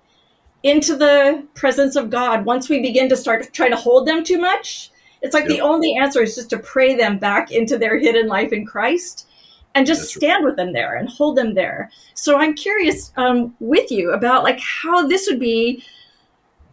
[0.64, 2.44] into the presence of God.
[2.44, 4.90] Once we begin to start to try to hold them too much,
[5.22, 8.52] it's like the only answer is just to pray them back into their hidden life
[8.52, 9.28] in Christ
[9.76, 10.20] and just That's right.
[10.22, 11.88] stand with them there and hold them there.
[12.14, 15.84] So I'm curious um, with you about like how this would be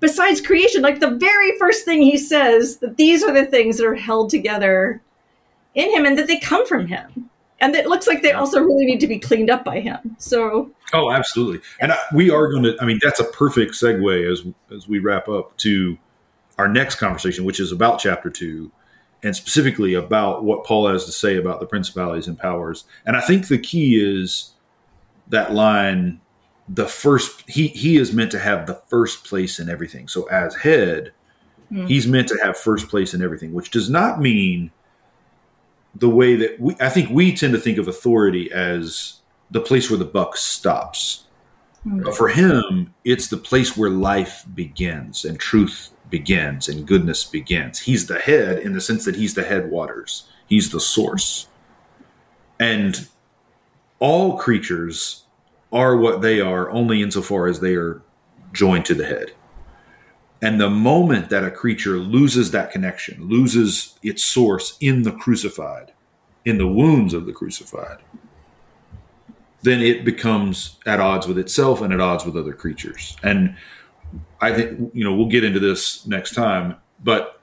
[0.04, 0.82] besides creation.
[0.82, 4.30] Like the very first thing he says that these are the things that are held
[4.30, 5.02] together
[5.74, 7.30] in him and that they come from him.
[7.60, 10.18] And it looks like they also really need to be cleaned up by him.
[10.20, 11.62] So Oh, absolutely.
[11.80, 12.76] And I, we are going to.
[12.80, 15.98] I mean, that's a perfect segue as as we wrap up to
[16.60, 18.72] our next conversation, which is about chapter two,
[19.24, 22.84] and specifically about what Paul has to say about the principalities and powers.
[23.06, 24.52] And I think the key is
[25.30, 26.22] that line.
[26.70, 30.08] The first he he is meant to have the first place in everything.
[30.08, 31.12] So as head,
[31.70, 31.88] Hmm.
[31.88, 34.72] he's meant to have first place in everything, which does not mean
[35.96, 36.76] the way that we.
[36.80, 39.20] I think we tend to think of authority as
[39.52, 41.26] the place where the buck stops.
[41.84, 42.04] Hmm.
[42.04, 47.80] But for him, it's the place where life begins and truth begins and goodness begins.
[47.80, 51.48] He's the head in the sense that he's the headwaters, he's the source.
[52.60, 53.08] And
[54.00, 55.23] all creatures
[55.74, 58.02] are what they are only insofar as they are
[58.54, 59.34] joined to the head.
[60.42, 65.94] And the moment that a creature loses that connection, loses its source in the crucified,
[66.46, 68.00] in the wounds of the crucified,
[69.62, 73.16] then it becomes at odds with itself and at odds with other creatures.
[73.24, 73.56] And
[74.42, 77.42] I think you know we'll get into this next time, but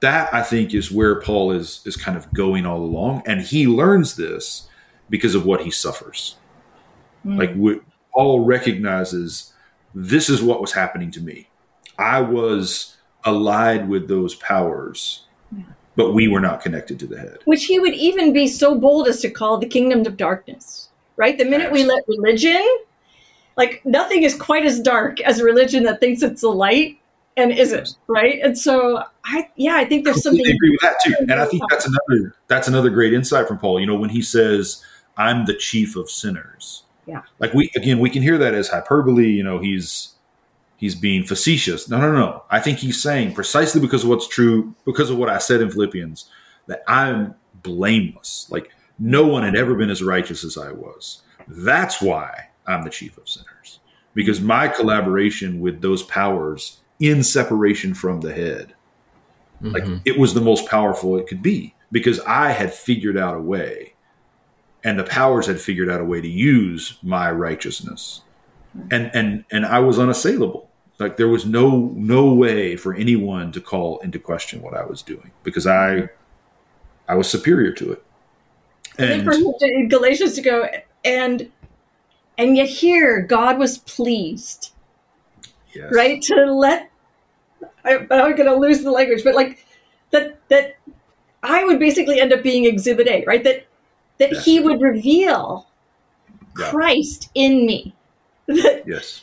[0.00, 3.66] that I think is where Paul is is kind of going all along, and he
[3.66, 4.68] learns this
[5.10, 6.36] because of what he suffers.
[7.26, 7.38] Hmm.
[7.38, 7.80] Like we,
[8.14, 9.52] Paul recognizes
[9.94, 11.48] this is what was happening to me.
[11.98, 15.26] I was allied with those powers,
[15.96, 17.38] but we were not connected to the head.
[17.44, 21.36] which he would even be so bold as to call the kingdom of darkness right
[21.38, 22.64] the minute we let religion
[23.56, 27.00] like nothing is quite as dark as a religion that thinks it's the light
[27.36, 30.96] and isn't right and so i yeah i think there's something completely agree with that
[31.04, 31.14] too.
[31.20, 33.80] And I think that's another that's another great insight from Paul.
[33.80, 34.84] You know, when he says,
[35.16, 37.22] "I'm the chief of sinners." Yeah.
[37.38, 39.28] Like we again, we can hear that as hyperbole.
[39.28, 40.14] You know, he's
[40.76, 41.88] he's being facetious.
[41.88, 42.42] No, no, no.
[42.50, 45.70] I think he's saying precisely because of what's true, because of what I said in
[45.70, 46.28] Philippians,
[46.66, 48.48] that I'm blameless.
[48.50, 51.22] Like no one had ever been as righteous as I was.
[51.48, 53.80] That's why I'm the chief of sinners.
[54.14, 58.72] Because my collaboration with those powers in separation from the head
[59.62, 60.00] like Mhm.
[60.04, 63.94] it was the most powerful it could be because I had figured out a way
[64.86, 68.22] and the powers had figured out a way to use my righteousness.
[68.92, 70.70] And and and I was unassailable.
[71.00, 75.02] Like there was no no way for anyone to call into question what I was
[75.02, 76.08] doing because I
[77.08, 78.02] I was superior to it.
[78.98, 80.68] and for him to, in galatians to go
[81.04, 81.50] and
[82.38, 84.72] and yet here god was pleased
[85.74, 85.92] yes.
[85.92, 86.90] right to let
[87.84, 89.66] I, i'm going to lose the language but like
[90.12, 90.76] that that
[91.42, 93.66] i would basically end up being exhibit a right that
[94.18, 94.44] that Yes.
[94.44, 95.66] he would reveal
[96.58, 96.70] Yeah.
[96.70, 97.94] christ in me
[98.46, 99.22] that Yes.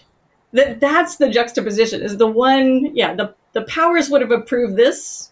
[0.53, 5.31] that that's the juxtaposition is the one yeah the the powers would have approved this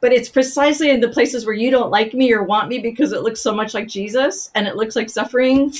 [0.00, 3.12] but it's precisely in the places where you don't like me or want me because
[3.12, 5.72] it looks so much like jesus and it looks like suffering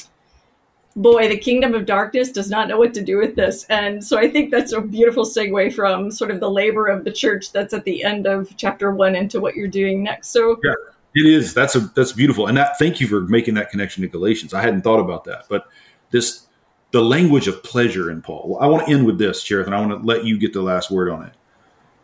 [0.96, 4.18] boy the kingdom of darkness does not know what to do with this and so
[4.18, 7.72] i think that's a beautiful segue from sort of the labor of the church that's
[7.72, 10.72] at the end of chapter one into what you're doing next so Yeah.
[11.14, 11.54] It is.
[11.54, 12.46] That's a that's beautiful.
[12.46, 14.54] And that thank you for making that connection to Galatians.
[14.54, 15.46] I hadn't thought about that.
[15.48, 15.66] But
[16.11, 16.46] this
[16.92, 18.58] the language of pleasure in Paul.
[18.61, 20.62] I want to end with this, Cherith, and I want to let you get the
[20.62, 21.32] last word on it.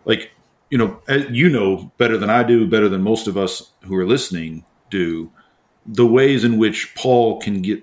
[0.04, 0.30] Like,
[0.70, 1.00] you know,
[1.30, 5.30] you know better than I do, better than most of us who are listening do,
[5.84, 7.82] the ways in which Paul can get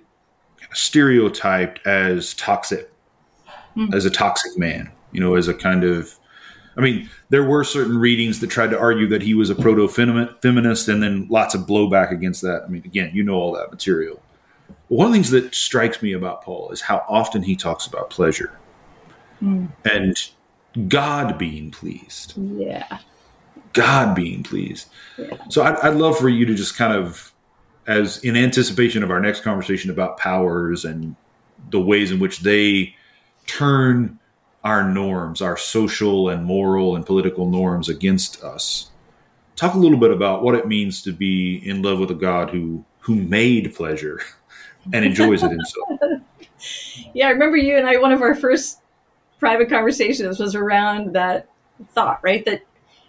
[0.74, 2.90] stereotyped as toxic,
[3.76, 3.94] Hmm.
[3.94, 6.18] as a toxic man, you know, as a kind of
[6.76, 9.88] I mean, there were certain readings that tried to argue that he was a proto
[9.88, 12.64] feminist, and then lots of blowback against that.
[12.66, 14.22] I mean, again, you know all that material.
[14.90, 17.86] But one of the things that strikes me about Paul is how often he talks
[17.88, 18.58] about pleasure
[19.40, 19.66] Hmm.
[19.86, 20.16] and
[20.88, 22.34] God being pleased.
[22.38, 23.00] yeah
[23.74, 24.88] God being pleased.
[25.18, 25.36] Yeah.
[25.50, 27.34] So I'd, I'd love for you to just kind of,
[27.88, 31.16] as in anticipation of our next conversation about powers and
[31.72, 32.96] the ways in which they
[33.48, 34.20] turn
[34.64, 38.90] our norms, our social and moral and political norms against us.
[39.56, 42.50] Talk a little bit about what it means to be in love with a God
[42.50, 44.22] who who made pleasure
[44.94, 46.22] and enjoys it himself.
[47.14, 47.98] yeah, I remember you and I.
[47.98, 48.80] One of our first
[49.40, 51.50] private conversations was around that
[51.90, 52.46] thought, right?
[52.46, 52.64] That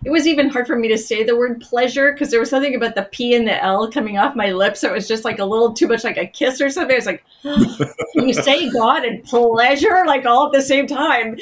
[0.05, 2.75] it was even hard for me to say the word pleasure because there was something
[2.75, 4.81] about the P and the L coming off my lips.
[4.81, 6.95] So it was just like a little too much like a kiss or something.
[6.95, 11.39] I was like, can you say God and pleasure like all at the same time?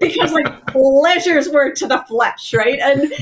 [0.00, 2.78] Because like pleasures were to the flesh, right?
[2.78, 3.12] And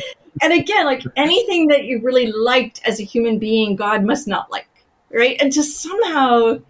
[0.43, 4.51] and again, like anything that you really liked as a human being, God must not
[4.53, 4.69] like,
[5.11, 5.37] right?
[5.41, 6.61] And to somehow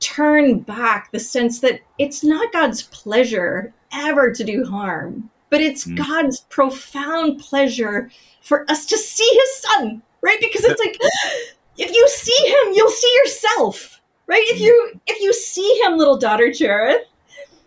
[0.00, 5.84] turn back the sense that it's not God's pleasure ever to do harm but it's
[5.84, 5.98] mm.
[5.98, 10.40] God's profound pleasure for us to see his son, right?
[10.40, 10.98] Because it's like
[11.76, 14.42] if you see him, you'll see yourself, right?
[14.46, 17.02] If you if you see him, little daughter Cherith,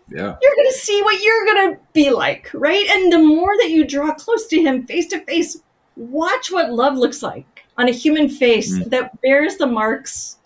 [0.08, 0.36] yeah.
[0.40, 2.86] You're going to see what you're going to be like, right?
[2.88, 5.58] And the more that you draw close to him face to face,
[5.96, 8.88] watch what love looks like on a human face mm.
[8.90, 10.38] that bears the marks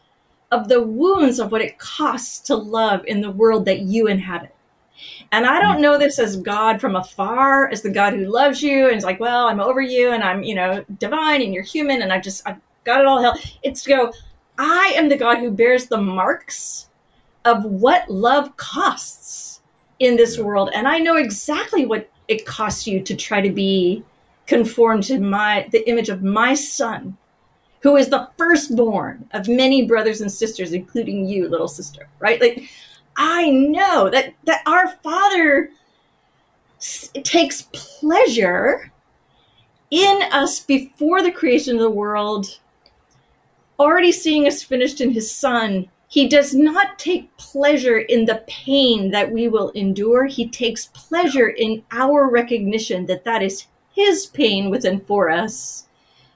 [0.51, 4.55] of the wounds of what it costs to love in the world that you inhabit.
[5.33, 8.89] And I don't know this as God from afar, as the God who loves you
[8.89, 12.03] and is like, well, I'm over you and I'm, you know, divine and you're human
[12.03, 13.39] and I just, I've got it all hell.
[13.63, 14.13] It's to go,
[14.59, 16.89] I am the God who bears the marks
[17.45, 19.63] of what love costs
[20.01, 20.71] in this world.
[20.75, 24.03] And I know exactly what it costs you to try to be
[24.47, 27.17] conformed to my, the image of my son,
[27.83, 32.41] who is the firstborn of many brothers and sisters, including you, little sister, right?
[32.41, 32.69] Like,
[33.17, 35.71] I know that that our Father
[36.79, 38.93] s- takes pleasure
[39.91, 42.61] in us before the creation of the world,
[43.79, 45.89] already seeing us finished in His Son.
[46.09, 50.27] He does not take pleasure in the pain that we will endure.
[50.27, 55.87] He takes pleasure in our recognition that that is His pain within for us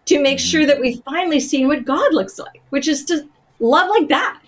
[0.07, 0.47] to make mm-hmm.
[0.47, 3.27] sure that we've finally seen what God looks like, which is to
[3.59, 4.41] love like that,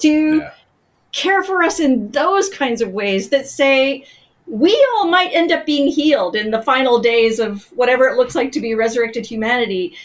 [0.00, 0.50] to yeah
[1.14, 4.04] care for us in those kinds of ways that say
[4.46, 8.34] we all might end up being healed in the final days of whatever it looks
[8.34, 9.96] like to be resurrected humanity.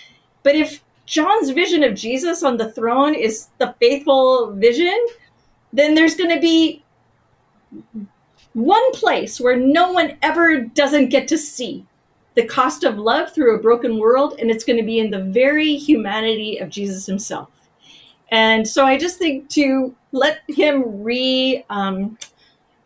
[0.43, 4.97] But if John's vision of Jesus on the throne is the faithful vision,
[5.74, 6.84] then there's going to be
[8.53, 11.86] one place where no one ever doesn't get to see
[12.36, 15.24] the cost of love through a broken world, and it's going to be in the
[15.24, 17.49] very humanity of Jesus himself.
[18.32, 22.18] And so I just think to let him re um,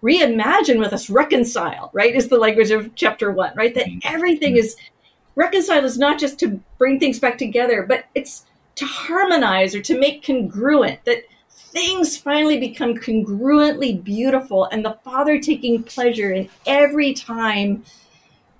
[0.01, 3.73] reimagine with us, reconcile, right, is the language of chapter one, right?
[3.73, 3.99] That mm-hmm.
[4.03, 4.75] everything is
[5.35, 8.45] reconcile is not just to bring things back together, but it's
[8.75, 15.39] to harmonize or to make congruent that things finally become congruently beautiful and the father
[15.39, 17.83] taking pleasure in every time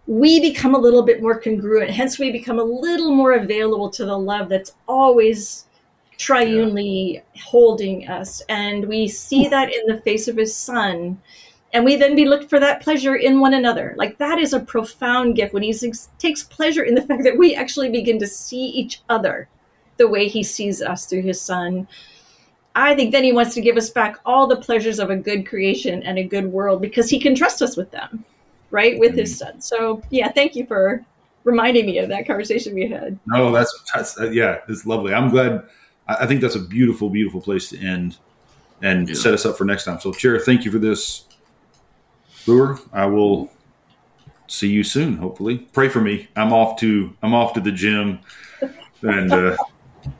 [0.08, 4.06] we become a little bit more congruent hence we become a little more available to
[4.06, 5.66] the love that's always
[6.24, 8.42] triunely holding us.
[8.48, 11.22] And we see that in the face of his son.
[11.74, 13.94] And we then be looked for that pleasure in one another.
[13.98, 15.74] Like that is a profound gift when he
[16.20, 19.50] takes pleasure in the fact that we actually begin to see each other
[19.98, 21.88] the way he sees us through his son.
[22.76, 25.46] I think then he wants to give us back all the pleasures of a good
[25.48, 28.24] creation and a good world because he can trust us with them,
[28.72, 28.98] right?
[28.98, 29.20] With mm-hmm.
[29.20, 29.62] his son.
[29.62, 31.06] So, yeah, thank you for
[31.44, 33.20] reminding me of that conversation we had.
[33.28, 35.14] No, that's, that's uh, yeah, it's lovely.
[35.14, 35.64] I'm glad
[36.08, 38.18] I think that's a beautiful, beautiful place to end
[38.82, 39.16] and yeah.
[39.16, 40.00] set us up for next time.
[40.00, 41.26] So, Chair, thank you for this.
[42.46, 43.50] Brewer, I will
[44.48, 45.18] see you soon.
[45.18, 46.28] Hopefully, pray for me.
[46.36, 48.20] I'm off to I'm off to the gym,
[49.02, 49.58] and uh,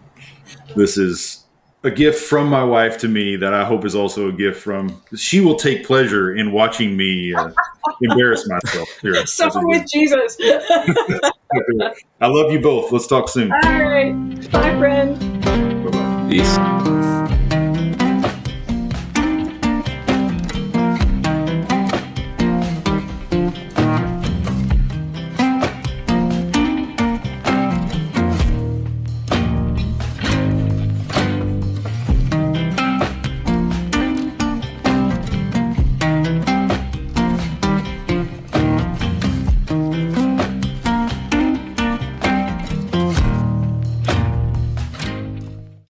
[0.76, 1.44] this is
[1.84, 5.02] a gift from my wife to me that I hope is also a gift from.
[5.16, 7.52] She will take pleasure in watching me uh,
[8.02, 8.90] embarrass myself.
[9.02, 10.38] Here, Suffer with Jesus.
[12.22, 12.92] I love you both.
[12.92, 13.52] Let's talk soon.
[13.52, 15.33] All right, bye, friend.
[16.34, 17.43] isso.